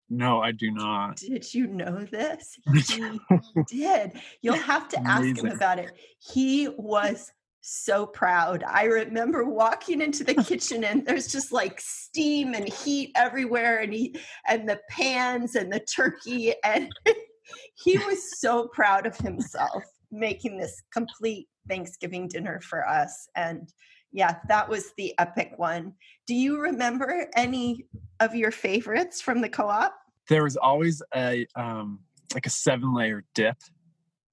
No, 0.10 0.41
I 0.41 0.51
do 0.51 0.71
not. 0.71 1.17
Did 1.17 1.53
you 1.53 1.67
know 1.67 2.06
this? 2.06 2.58
He 2.88 3.19
did. 3.67 4.13
You'll 4.41 4.56
have 4.56 4.88
to 4.89 5.08
ask 5.08 5.23
Amazing. 5.23 5.45
him 5.47 5.51
about 5.51 5.80
it. 5.80 5.91
He 6.19 6.69
was 6.77 7.32
so 7.62 8.06
proud. 8.06 8.63
I 8.63 8.86
remember 8.86 9.43
walking 9.43 9.99
into 9.99 10.23
the 10.23 10.36
kitchen 10.36 10.86
and 10.86 11.06
there's 11.06 11.27
just 11.27 11.51
like 11.51 11.82
steam 11.82 12.53
and 12.53 12.69
heat 12.71 13.12
everywhere 13.15 13.80
and 13.80 13.93
he 13.93 14.15
and 14.47 14.69
the 14.69 14.80
pans 14.89 15.56
and 15.56 15.71
the 15.71 15.82
turkey 15.82 16.53
and 16.63 16.89
he 17.75 17.97
was 17.97 18.39
so 18.39 18.69
proud 18.69 19.06
of 19.06 19.17
himself 19.17 19.84
making 20.12 20.58
this 20.58 20.82
complete 20.93 21.49
Thanksgiving 21.67 22.30
dinner 22.30 22.62
for 22.62 22.88
us 22.88 23.27
and 23.36 23.69
yeah, 24.12 24.38
that 24.48 24.70
was 24.70 24.93
the 24.98 25.13
epic 25.20 25.54
one. 25.58 25.93
Do 26.26 26.36
you 26.36 26.60
remember 26.60 27.28
any 27.36 27.86
of 28.20 28.36
your 28.36 28.52
favorites 28.52 29.22
from 29.22 29.41
the 29.41 29.50
co-op? 29.50 29.93
There 30.30 30.43
was 30.43 30.58
always 30.58 31.02
a 31.15 31.46
um, 31.56 32.00
like 32.34 32.46
a 32.46 32.50
seven 32.50 32.93
layer 32.93 33.24
dip 33.34 33.58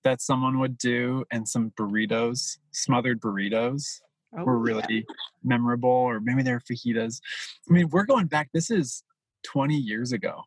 that 0.03 0.21
someone 0.21 0.59
would 0.59 0.77
do, 0.77 1.25
and 1.31 1.49
some 1.49 1.73
burritos, 1.79 2.59
smothered 2.73 3.21
burritos, 3.21 4.01
oh, 4.37 4.45
were 4.45 4.59
really 4.59 4.83
yeah. 4.89 5.15
memorable. 5.43 5.91
Or 5.91 6.21
maybe 6.21 6.43
they're 6.43 6.61
fajitas. 6.61 7.21
I 7.69 7.73
mean, 7.73 7.89
we're 7.91 8.07
going 8.07 8.27
back. 8.27 8.51
This 8.53 8.71
is 8.71 9.03
twenty 9.45 9.77
years 9.77 10.13
ago. 10.13 10.43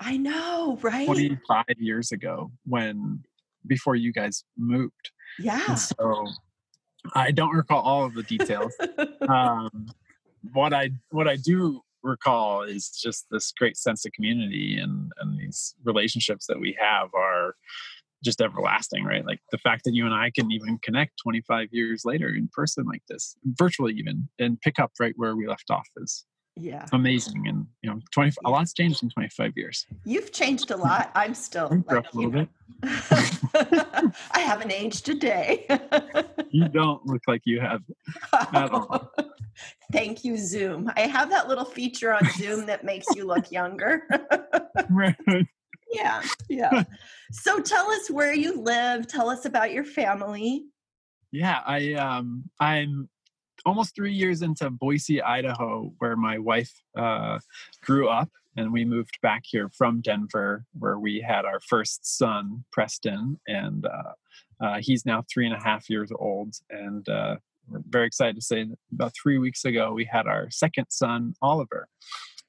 I 0.00 0.16
know, 0.16 0.78
right? 0.82 1.06
Twenty 1.06 1.38
five 1.48 1.64
years 1.78 2.12
ago, 2.12 2.50
when 2.64 3.22
before 3.66 3.96
you 3.96 4.12
guys 4.12 4.44
moved. 4.56 5.10
Yeah. 5.38 5.62
And 5.68 5.78
so 5.78 6.26
I 7.14 7.30
don't 7.30 7.54
recall 7.54 7.82
all 7.82 8.04
of 8.04 8.14
the 8.14 8.22
details. 8.22 8.74
um, 9.28 9.88
what 10.52 10.72
I 10.72 10.90
what 11.10 11.28
I 11.28 11.36
do 11.36 11.82
recall 12.02 12.62
is 12.62 12.90
just 12.90 13.26
this 13.30 13.52
great 13.52 13.76
sense 13.76 14.04
of 14.04 14.12
community 14.12 14.78
and 14.78 15.12
and 15.20 15.38
these 15.38 15.74
relationships 15.84 16.46
that 16.46 16.60
we 16.60 16.76
have 16.80 17.08
are 17.14 17.54
just 18.24 18.40
everlasting, 18.40 19.04
right? 19.04 19.24
Like 19.24 19.40
the 19.52 19.58
fact 19.58 19.84
that 19.84 19.94
you 19.94 20.04
and 20.04 20.14
I 20.14 20.30
can 20.34 20.50
even 20.50 20.78
connect 20.82 21.20
25 21.22 21.68
years 21.70 22.04
later 22.04 22.28
in 22.28 22.48
person 22.52 22.84
like 22.84 23.02
this, 23.08 23.36
virtually 23.44 23.94
even, 23.94 24.28
and 24.38 24.60
pick 24.60 24.78
up 24.80 24.92
right 24.98 25.12
where 25.16 25.36
we 25.36 25.46
left 25.46 25.70
off 25.70 25.88
is 25.98 26.24
yeah 26.58 26.86
amazing. 26.92 27.48
And 27.48 27.66
you 27.82 27.90
know, 27.90 28.00
20 28.12 28.36
a 28.44 28.50
lot's 28.50 28.72
changed 28.72 29.02
in 29.02 29.10
25 29.10 29.52
years. 29.56 29.86
You've 30.04 30.32
changed 30.32 30.70
a 30.70 30.76
lot. 30.76 31.10
I'm 31.14 31.34
still 31.34 31.68
I'm 31.70 31.84
like, 31.86 32.04
a 32.12 32.16
little 32.16 32.30
bit. 32.30 32.48
I 32.82 34.40
haven't 34.40 34.72
aged 34.72 35.08
a 35.08 35.14
day. 35.14 35.66
you 36.50 36.68
don't 36.68 37.04
look 37.06 37.22
like 37.26 37.42
you 37.44 37.60
have 37.60 37.82
at 38.52 38.70
all. 38.70 39.12
Thank 39.92 40.24
you, 40.24 40.36
Zoom. 40.36 40.90
I 40.96 41.02
have 41.02 41.30
that 41.30 41.48
little 41.48 41.64
feature 41.64 42.12
on 42.12 42.28
Zoom 42.36 42.66
that 42.66 42.84
makes 42.84 43.06
you 43.16 43.24
look 43.24 43.50
younger. 43.50 44.02
right. 44.90 45.16
Yeah, 45.90 46.22
yeah. 46.48 46.84
so 47.32 47.60
tell 47.60 47.90
us 47.90 48.10
where 48.10 48.34
you 48.34 48.60
live. 48.60 49.06
Tell 49.06 49.30
us 49.30 49.46
about 49.46 49.72
your 49.72 49.84
family. 49.84 50.66
Yeah, 51.32 51.60
I 51.66 51.94
um 51.94 52.44
I'm 52.60 53.08
almost 53.68 53.94
three 53.94 54.12
years 54.12 54.42
into 54.42 54.70
Boise, 54.70 55.22
Idaho, 55.22 55.92
where 55.98 56.16
my 56.16 56.38
wife 56.38 56.72
uh, 56.96 57.38
grew 57.82 58.08
up, 58.08 58.30
and 58.56 58.72
we 58.72 58.84
moved 58.84 59.18
back 59.22 59.42
here 59.44 59.68
from 59.76 60.00
Denver, 60.00 60.64
where 60.78 60.98
we 60.98 61.20
had 61.20 61.44
our 61.44 61.60
first 61.60 62.18
son, 62.18 62.64
Preston, 62.72 63.38
and 63.46 63.86
uh, 63.86 64.64
uh, 64.64 64.78
he's 64.80 65.04
now 65.04 65.22
three 65.32 65.46
and 65.46 65.54
a 65.54 65.62
half 65.62 65.88
years 65.90 66.10
old. 66.18 66.54
And 66.70 67.08
uh, 67.08 67.36
we're 67.68 67.82
very 67.88 68.06
excited 68.06 68.36
to 68.36 68.42
say 68.42 68.64
that 68.64 68.78
about 68.92 69.12
three 69.20 69.38
weeks 69.38 69.64
ago 69.64 69.92
we 69.92 70.04
had 70.04 70.26
our 70.26 70.50
second 70.50 70.86
son, 70.90 71.34
Oliver 71.42 71.88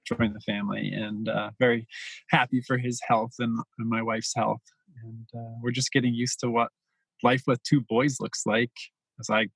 join 0.05 0.33
the 0.33 0.39
family 0.39 0.91
and 0.91 1.29
uh, 1.29 1.51
very 1.59 1.85
happy 2.29 2.61
for 2.61 2.77
his 2.77 2.99
health 3.07 3.33
and, 3.39 3.59
and 3.77 3.89
my 3.89 4.01
wife's 4.01 4.33
health. 4.35 4.61
And 5.03 5.27
uh, 5.35 5.53
we're 5.61 5.71
just 5.71 5.91
getting 5.91 6.15
used 6.15 6.39
to 6.39 6.49
what 6.49 6.69
life 7.21 7.43
with 7.45 7.61
two 7.63 7.81
boys 7.81 8.19
looks 8.19 8.45
like 8.45 8.71
as 9.19 9.29
I 9.29 9.49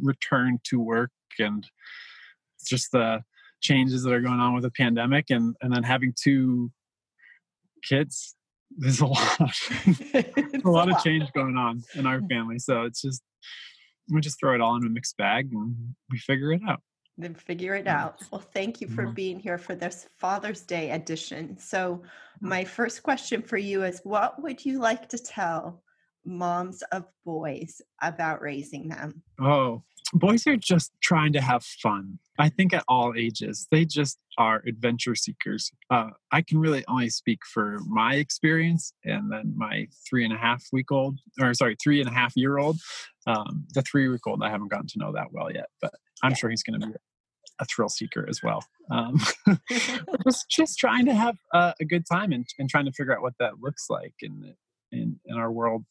return 0.00 0.58
to 0.64 0.78
work 0.80 1.10
and 1.38 1.66
just 2.66 2.92
the 2.92 3.22
changes 3.60 4.02
that 4.02 4.12
are 4.12 4.20
going 4.20 4.40
on 4.40 4.54
with 4.54 4.64
the 4.64 4.70
pandemic 4.70 5.30
and, 5.30 5.54
and 5.62 5.72
then 5.72 5.82
having 5.82 6.12
two 6.20 6.70
kids. 7.84 8.34
There's 8.76 9.00
a 9.02 9.06
lot, 9.06 9.52
a 10.64 10.70
lot 10.70 10.90
of 10.90 11.02
change 11.02 11.30
going 11.34 11.56
on 11.56 11.82
in 11.94 12.06
our 12.06 12.20
family. 12.22 12.58
So 12.58 12.82
it's 12.82 13.02
just, 13.02 13.22
we 14.10 14.20
just 14.20 14.38
throw 14.40 14.54
it 14.54 14.60
all 14.60 14.76
in 14.76 14.86
a 14.86 14.90
mixed 14.90 15.16
bag 15.16 15.50
and 15.52 15.94
we 16.10 16.18
figure 16.18 16.52
it 16.52 16.62
out 16.68 16.80
then 17.18 17.34
figure 17.34 17.74
it 17.74 17.86
out. 17.86 18.22
Well, 18.30 18.40
thank 18.40 18.80
you 18.80 18.88
for 18.88 19.04
Mm-hmm. 19.04 19.14
being 19.14 19.38
here 19.38 19.58
for 19.58 19.74
this 19.74 20.08
Father's 20.18 20.62
Day 20.62 20.90
edition. 20.90 21.58
So, 21.58 22.02
my 22.40 22.64
first 22.64 23.02
question 23.02 23.42
for 23.42 23.56
you 23.58 23.84
is 23.84 24.00
what 24.02 24.42
would 24.42 24.64
you 24.64 24.80
like 24.80 25.08
to 25.10 25.18
tell 25.18 25.82
moms 26.24 26.82
of 26.92 27.04
boys 27.24 27.80
about 28.00 28.40
raising 28.40 28.88
them? 28.88 29.22
Oh, 29.40 29.82
boys 30.14 30.46
are 30.46 30.56
just 30.56 30.92
trying 31.02 31.32
to 31.32 31.40
have 31.40 31.64
fun. 31.64 32.18
I 32.38 32.48
think 32.48 32.72
at 32.72 32.84
all 32.88 33.14
ages, 33.16 33.66
they 33.70 33.84
just 33.84 34.18
are 34.38 34.62
adventure 34.66 35.14
seekers. 35.14 35.70
Uh, 35.90 36.10
I 36.30 36.42
can 36.42 36.58
really 36.58 36.84
only 36.88 37.10
speak 37.10 37.40
for 37.44 37.78
my 37.86 38.14
experience 38.14 38.92
and 39.04 39.30
then 39.30 39.54
my 39.56 39.86
three 40.08 40.24
and 40.24 40.32
a 40.32 40.38
half 40.38 40.64
week 40.72 40.90
old, 40.90 41.18
or 41.40 41.54
sorry, 41.54 41.76
three 41.82 42.00
and 42.00 42.08
a 42.08 42.12
half 42.12 42.32
year 42.36 42.58
old. 42.58 42.78
Um, 43.26 43.66
the 43.74 43.82
three 43.82 44.08
week 44.08 44.26
old, 44.26 44.42
I 44.42 44.50
haven't 44.50 44.68
gotten 44.68 44.88
to 44.88 44.98
know 44.98 45.12
that 45.12 45.32
well 45.32 45.52
yet, 45.52 45.66
but 45.80 45.92
I'm 46.22 46.34
sure 46.34 46.50
he's 46.50 46.62
going 46.62 46.80
to 46.80 46.86
be 46.86 46.92
a 47.60 47.64
thrill 47.64 47.88
seeker 47.88 48.26
as 48.28 48.42
well. 48.42 48.64
Um, 48.90 49.20
just, 50.24 50.48
just 50.48 50.78
trying 50.78 51.06
to 51.06 51.14
have 51.14 51.36
uh, 51.52 51.72
a 51.80 51.84
good 51.84 52.04
time 52.10 52.32
and, 52.32 52.46
and 52.58 52.68
trying 52.68 52.86
to 52.86 52.92
figure 52.92 53.14
out 53.14 53.22
what 53.22 53.34
that 53.38 53.60
looks 53.60 53.88
like 53.90 54.14
in, 54.20 54.54
in, 55.32 55.38
our 55.38 55.52
world 55.52 55.84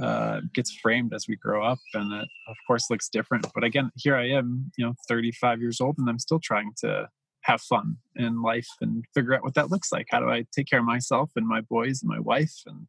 uh, 0.00 0.40
gets 0.54 0.72
framed 0.72 1.12
as 1.12 1.26
we 1.28 1.36
grow 1.36 1.64
up 1.64 1.78
and 1.94 2.12
it 2.12 2.28
of 2.48 2.56
course 2.66 2.90
looks 2.90 3.08
different. 3.08 3.46
But 3.54 3.64
again 3.64 3.90
here 3.96 4.16
i 4.16 4.28
am 4.28 4.70
you 4.76 4.86
know 4.86 4.94
35 5.08 5.60
years 5.60 5.80
old 5.80 5.96
and 5.98 6.08
i'm 6.08 6.18
still 6.18 6.40
trying 6.42 6.70
to 6.78 7.08
have 7.42 7.60
fun 7.60 7.96
in 8.16 8.42
life 8.42 8.68
and 8.80 9.04
figure 9.14 9.34
out 9.34 9.42
what 9.42 9.54
that 9.54 9.70
looks 9.70 9.90
like. 9.92 10.06
How 10.10 10.20
do 10.20 10.28
i 10.30 10.44
take 10.54 10.68
care 10.68 10.80
of 10.80 10.84
myself 10.84 11.30
and 11.36 11.46
my 11.46 11.60
boys 11.60 12.02
and 12.02 12.08
my 12.08 12.20
wife 12.20 12.54
and 12.66 12.86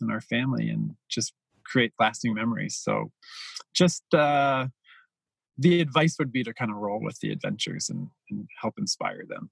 and 0.00 0.10
our 0.10 0.20
family 0.20 0.68
and 0.68 0.92
just 1.08 1.32
create 1.64 1.92
lasting 2.00 2.34
memories? 2.34 2.80
So 2.82 3.10
just 3.74 4.02
uh 4.14 4.68
the 5.58 5.80
advice 5.80 6.16
would 6.18 6.32
be 6.32 6.42
to 6.42 6.54
kind 6.54 6.70
of 6.70 6.78
roll 6.78 7.00
with 7.00 7.18
the 7.20 7.30
adventures 7.30 7.90
and, 7.90 8.08
and 8.30 8.48
help 8.60 8.74
inspire 8.78 9.24
them 9.28 9.50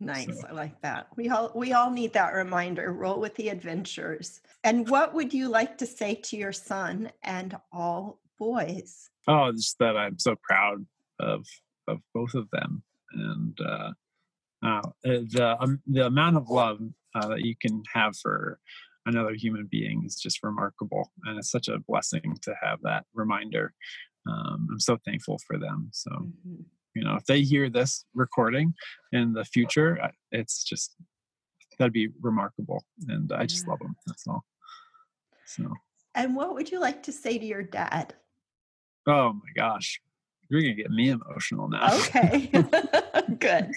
Nice. 0.00 0.40
So- 0.40 0.48
I 0.48 0.52
like 0.52 0.80
that. 0.82 1.08
We 1.16 1.28
all 1.28 1.52
we 1.54 1.72
all 1.72 1.90
need 1.90 2.14
that 2.14 2.32
reminder. 2.32 2.92
Roll 2.92 3.20
with 3.20 3.34
the 3.36 3.50
adventures. 3.50 4.40
And 4.64 4.88
what 4.88 5.14
would 5.14 5.32
you 5.34 5.48
like 5.48 5.78
to 5.78 5.86
say 5.86 6.14
to 6.14 6.36
your 6.36 6.52
son 6.52 7.12
and 7.22 7.56
all 7.72 8.20
boys? 8.38 9.10
oh 9.28 9.52
just 9.52 9.78
that 9.78 9.96
i'm 9.96 10.18
so 10.18 10.34
proud 10.42 10.84
of 11.18 11.46
of 11.88 11.98
both 12.14 12.34
of 12.34 12.48
them 12.50 12.82
and 13.12 13.58
uh, 13.60 13.90
uh 14.64 14.82
the 15.02 15.56
um, 15.60 15.80
the 15.86 16.06
amount 16.06 16.36
of 16.36 16.48
love 16.48 16.80
uh, 17.14 17.28
that 17.28 17.42
you 17.42 17.54
can 17.60 17.82
have 17.92 18.16
for 18.16 18.58
another 19.06 19.34
human 19.34 19.66
being 19.70 20.02
is 20.06 20.16
just 20.16 20.42
remarkable 20.42 21.12
and 21.24 21.38
it's 21.38 21.50
such 21.50 21.68
a 21.68 21.78
blessing 21.86 22.36
to 22.42 22.54
have 22.62 22.78
that 22.82 23.04
reminder 23.14 23.74
um, 24.26 24.68
i'm 24.72 24.80
so 24.80 24.96
thankful 25.04 25.38
for 25.46 25.58
them 25.58 25.88
so 25.92 26.10
Mm-hmm. 26.10 26.62
You 26.94 27.04
know 27.04 27.14
if 27.16 27.24
they 27.26 27.42
hear 27.42 27.68
this 27.70 28.04
recording 28.14 28.74
in 29.12 29.32
the 29.32 29.44
future 29.44 29.98
it's 30.32 30.64
just 30.64 30.96
that'd 31.78 31.92
be 31.92 32.08
remarkable 32.20 32.84
and 33.08 33.32
i 33.32 33.46
just 33.46 33.66
love 33.68 33.78
them 33.78 33.94
that's 34.06 34.26
all 34.26 34.42
so 35.46 35.72
And 36.14 36.34
what 36.36 36.54
would 36.54 36.70
you 36.70 36.80
like 36.80 37.02
to 37.04 37.12
say 37.12 37.38
to 37.38 37.44
your 37.46 37.62
dad? 37.62 38.14
oh 39.06 39.32
my 39.32 39.50
gosh 39.56 40.00
you're 40.48 40.60
gonna 40.60 40.74
get 40.74 40.90
me 40.90 41.10
emotional 41.10 41.68
now 41.68 41.96
Okay. 41.98 42.50
Good. 43.38 43.70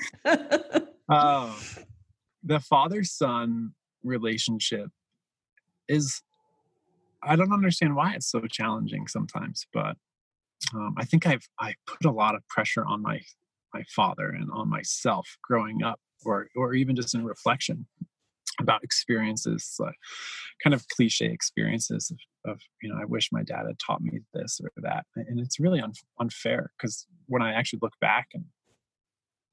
Oh, 1.09 1.55
the 2.43 2.59
father 2.59 3.03
son 3.03 3.73
relationship 4.03 4.89
is, 5.87 6.21
I 7.21 7.35
don't 7.35 7.53
understand 7.53 7.95
why 7.95 8.13
it's 8.15 8.29
so 8.31 8.41
challenging 8.49 9.07
sometimes, 9.07 9.67
but 9.71 9.95
um, 10.73 10.95
I 10.97 11.05
think 11.05 11.27
I've 11.27 11.47
I 11.59 11.75
put 11.87 12.05
a 12.05 12.11
lot 12.11 12.35
of 12.35 12.47
pressure 12.47 12.85
on 12.85 13.01
my 13.01 13.21
my 13.73 13.83
father 13.95 14.29
and 14.29 14.49
on 14.51 14.69
myself 14.69 15.37
growing 15.43 15.83
up, 15.83 15.99
or 16.25 16.47
or 16.55 16.73
even 16.73 16.95
just 16.95 17.15
in 17.15 17.25
reflection 17.25 17.87
about 18.59 18.83
experiences, 18.83 19.75
like 19.79 19.95
kind 20.63 20.73
of 20.73 20.87
cliche 20.89 21.25
experiences 21.25 22.11
of, 22.11 22.51
of 22.51 22.61
you 22.81 22.89
know 22.89 22.99
I 22.99 23.05
wish 23.05 23.29
my 23.31 23.43
dad 23.43 23.65
had 23.67 23.79
taught 23.79 24.01
me 24.01 24.19
this 24.33 24.59
or 24.63 24.71
that, 24.77 25.05
and 25.15 25.39
it's 25.39 25.59
really 25.59 25.81
un- 25.81 25.93
unfair 26.19 26.71
because 26.77 27.07
when 27.27 27.41
I 27.41 27.53
actually 27.53 27.79
look 27.81 27.99
back 27.99 28.29
and 28.33 28.45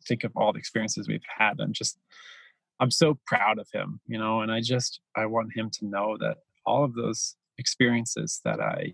think 0.07 0.25
of 0.25 0.33
all 0.37 0.53
the 0.53 0.59
experiences 0.59 1.09
we've 1.09 1.21
had 1.39 1.61
I'm 1.61 1.73
just 1.75 1.99
i'm 2.81 2.91
so 2.91 3.19
proud 3.27 3.59
of 3.59 3.69
him 3.73 4.01
you 4.07 4.19
know 4.19 4.41
and 4.41 4.51
i 4.51 4.61
just 4.61 5.01
i 5.17 5.27
want 5.27 5.55
him 5.55 5.71
to 5.71 5.87
know 5.87 6.17
that 6.19 6.39
all 6.67 6.83
of 6.83 6.95
those 6.95 7.37
experiences 7.59 8.41
that 8.45 8.61
i 8.61 8.93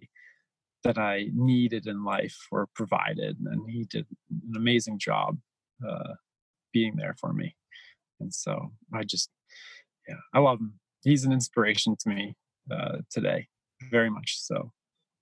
that 0.87 0.99
i 0.99 1.27
needed 1.35 1.87
in 1.87 2.05
life 2.05 2.37
were 2.51 2.67
provided 2.75 3.37
and 3.45 3.69
he 3.71 3.85
did 3.85 4.07
an 4.31 4.57
amazing 4.57 4.99
job 4.99 5.37
uh, 5.89 6.15
being 6.73 6.95
there 6.97 7.15
for 7.21 7.33
me 7.33 7.55
and 8.21 8.33
so 8.33 8.71
i 8.95 9.03
just 9.03 9.31
yeah 10.09 10.15
i 10.35 10.39
love 10.39 10.59
him 10.61 10.73
he's 11.03 11.25
an 11.25 11.33
inspiration 11.33 11.97
to 11.99 12.09
me 12.09 12.37
uh, 12.71 12.99
today 13.11 13.47
very 13.91 14.11
much 14.11 14.39
so 14.41 14.73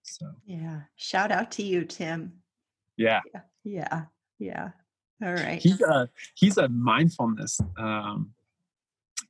so 0.07 0.27
yeah. 0.45 0.81
Shout 0.97 1.33
out 1.33 1.51
to 1.53 1.63
you, 1.63 1.85
Tim. 1.87 2.33
yeah 2.99 3.21
Yeah. 3.65 4.03
Yeah. 4.39 4.71
All 5.25 5.33
right. 5.33 5.63
he's 5.63 5.81
a 5.81 6.11
he's 6.35 6.59
a 6.59 6.69
mindfulness 6.69 7.59
um 7.79 8.35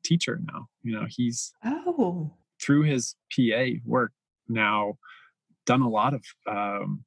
teacher 0.05 0.41
now 0.53 0.67
you 0.83 0.93
know 0.95 1.07
he's 1.09 1.53
Oh. 1.65 2.33
through 2.61 2.83
his 2.83 3.15
pa 3.31 3.65
work 3.85 4.13
now 4.49 4.99
done 5.67 5.81
a 5.83 5.89
lot 5.89 6.15
of 6.15 6.23
um 6.49 7.05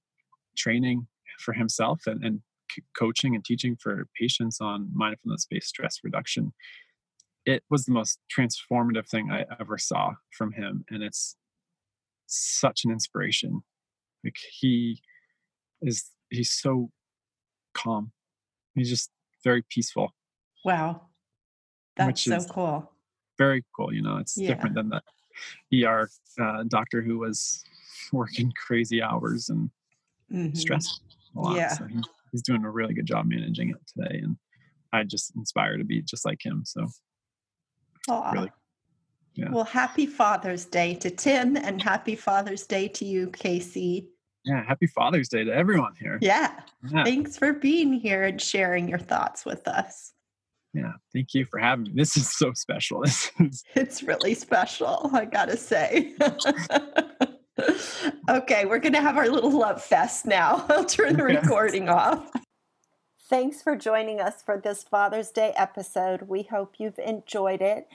training 0.58 1.08
for 1.40 1.54
himself 1.54 2.02
and, 2.08 2.24
and 2.24 2.42
c- 2.72 2.82
coaching 2.98 3.36
and 3.36 3.46
teaching 3.46 3.76
for 3.82 4.08
patients 4.20 4.60
on 4.60 4.90
mindfulness 4.94 5.46
based 5.50 5.68
stress 5.68 6.00
reduction 6.04 6.52
it 7.46 7.64
was 7.70 7.86
the 7.86 7.92
most 7.92 8.20
transformative 8.36 9.08
thing 9.08 9.30
i 9.32 9.46
ever 9.60 9.78
saw 9.78 10.12
from 10.38 10.52
him 10.54 10.84
and 10.90 11.04
it's 11.04 11.36
such 12.28 12.84
an 12.86 12.92
inspiration 12.92 13.62
like 14.24 14.36
he 14.60 15.00
is 15.82 16.10
he's 16.30 16.52
so 16.52 16.90
calm 17.74 18.12
he's 18.74 18.90
just 18.90 19.12
very 19.44 19.64
peaceful 19.70 20.12
Wow. 20.66 21.02
That's 21.96 22.24
so 22.24 22.40
cool. 22.50 22.92
very 23.38 23.64
cool 23.76 23.94
you 23.94 24.02
know 24.02 24.18
it's 24.18 24.38
Yeah. 24.38 24.48
different 24.50 24.76
than 24.76 24.90
the 24.90 25.86
er 25.86 26.10
uh, 26.42 26.64
doctor 26.68 27.02
who 27.02 27.20
was 27.20 27.64
working 28.14 28.52
crazy 28.66 29.02
hours 29.02 29.50
and 29.50 29.70
mm-hmm. 30.32 30.56
stressful 30.56 31.06
a 31.36 31.40
lot. 31.40 31.56
Yeah. 31.56 31.74
So 31.74 31.86
he, 31.86 32.02
he's 32.32 32.42
doing 32.42 32.64
a 32.64 32.72
really 32.72 32.94
good 32.94 33.06
job 33.06 33.26
managing 33.28 33.70
it 33.70 33.78
today. 33.88 34.20
And 34.20 34.38
I 34.94 35.04
just 35.04 35.36
inspire 35.36 35.78
to 35.78 35.84
be 35.84 36.02
just 36.02 36.26
like 36.26 36.44
him. 36.46 36.64
So 36.66 36.88
Aww. 38.10 38.34
really. 38.34 38.52
Yeah. 39.36 39.52
Well, 39.52 39.66
happy 39.66 40.08
Father's 40.08 40.66
Day 40.66 40.96
to 40.96 41.12
Tim 41.12 41.58
and 41.58 41.82
happy 41.82 42.16
Father's 42.16 42.66
Day 42.66 42.88
to 42.90 43.06
you, 43.06 43.30
Casey. 43.30 44.10
Yeah, 44.46 44.64
happy 44.66 44.88
Father's 44.88 45.30
Day 45.30 45.44
to 45.44 45.54
everyone 45.54 45.94
here. 46.00 46.18
Yeah. 46.22 46.60
yeah. 46.90 47.04
Thanks 47.04 47.38
for 47.38 47.54
being 47.54 47.94
here 47.94 48.24
and 48.24 48.42
sharing 48.42 48.88
your 48.88 48.98
thoughts 48.98 49.46
with 49.46 49.68
us. 49.68 50.14
Yeah, 50.74 50.94
thank 51.14 51.34
you 51.34 51.46
for 51.46 51.60
having 51.60 51.86
me. 51.86 51.92
This 51.96 52.18
is 52.18 52.36
so 52.36 52.54
special. 52.54 53.02
This 53.06 53.32
is 53.40 53.64
It's 53.76 54.04
really 54.04 54.34
special, 54.34 55.10
I 55.14 55.26
got 55.26 55.50
to 55.50 55.58
say. 55.58 56.14
okay, 58.30 58.66
we're 58.66 58.80
going 58.80 58.94
to 58.94 59.02
have 59.02 59.18
our 59.18 59.28
little 59.28 59.52
love 59.52 59.84
fest 59.84 60.26
now. 60.26 60.66
I'll 60.70 60.86
turn 60.86 61.18
the 61.18 61.24
recording 61.24 61.90
off. 61.90 62.30
Thanks 63.30 63.62
for 63.62 63.76
joining 63.76 64.22
us 64.22 64.42
for 64.42 64.58
this 64.58 64.84
Father's 64.84 65.32
Day 65.32 65.54
episode. 65.58 66.24
We 66.24 66.44
hope 66.44 66.76
you've 66.78 67.00
enjoyed 67.00 67.62
it. 67.62 67.88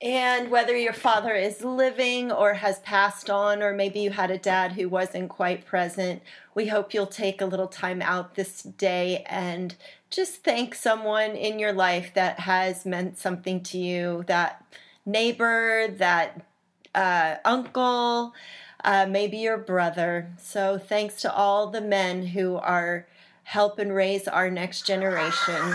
And 0.00 0.50
whether 0.50 0.76
your 0.76 0.92
father 0.92 1.32
is 1.32 1.62
living 1.62 2.32
or 2.32 2.54
has 2.54 2.80
passed 2.80 3.30
on, 3.30 3.62
or 3.62 3.72
maybe 3.72 4.00
you 4.00 4.10
had 4.10 4.32
a 4.32 4.38
dad 4.38 4.72
who 4.72 4.88
wasn't 4.88 5.28
quite 5.28 5.64
present, 5.64 6.22
we 6.56 6.66
hope 6.66 6.92
you'll 6.92 7.06
take 7.06 7.40
a 7.40 7.46
little 7.46 7.68
time 7.68 8.02
out 8.02 8.34
this 8.34 8.64
day 8.64 9.24
and 9.26 9.76
just 10.10 10.42
thank 10.42 10.74
someone 10.74 11.36
in 11.36 11.60
your 11.60 11.72
life 11.72 12.12
that 12.14 12.40
has 12.40 12.84
meant 12.84 13.16
something 13.16 13.62
to 13.62 13.78
you 13.78 14.24
that 14.26 14.64
neighbor, 15.06 15.86
that 15.86 16.44
uh, 16.96 17.36
uncle, 17.44 18.34
uh, 18.84 19.06
maybe 19.08 19.38
your 19.38 19.58
brother. 19.58 20.32
So 20.38 20.78
thanks 20.78 21.20
to 21.22 21.34
all 21.34 21.68
the 21.68 21.80
men 21.80 22.26
who 22.26 22.56
are 22.56 23.06
helping 23.44 23.90
raise 23.90 24.28
our 24.28 24.50
next 24.50 24.86
generation. 24.86 25.74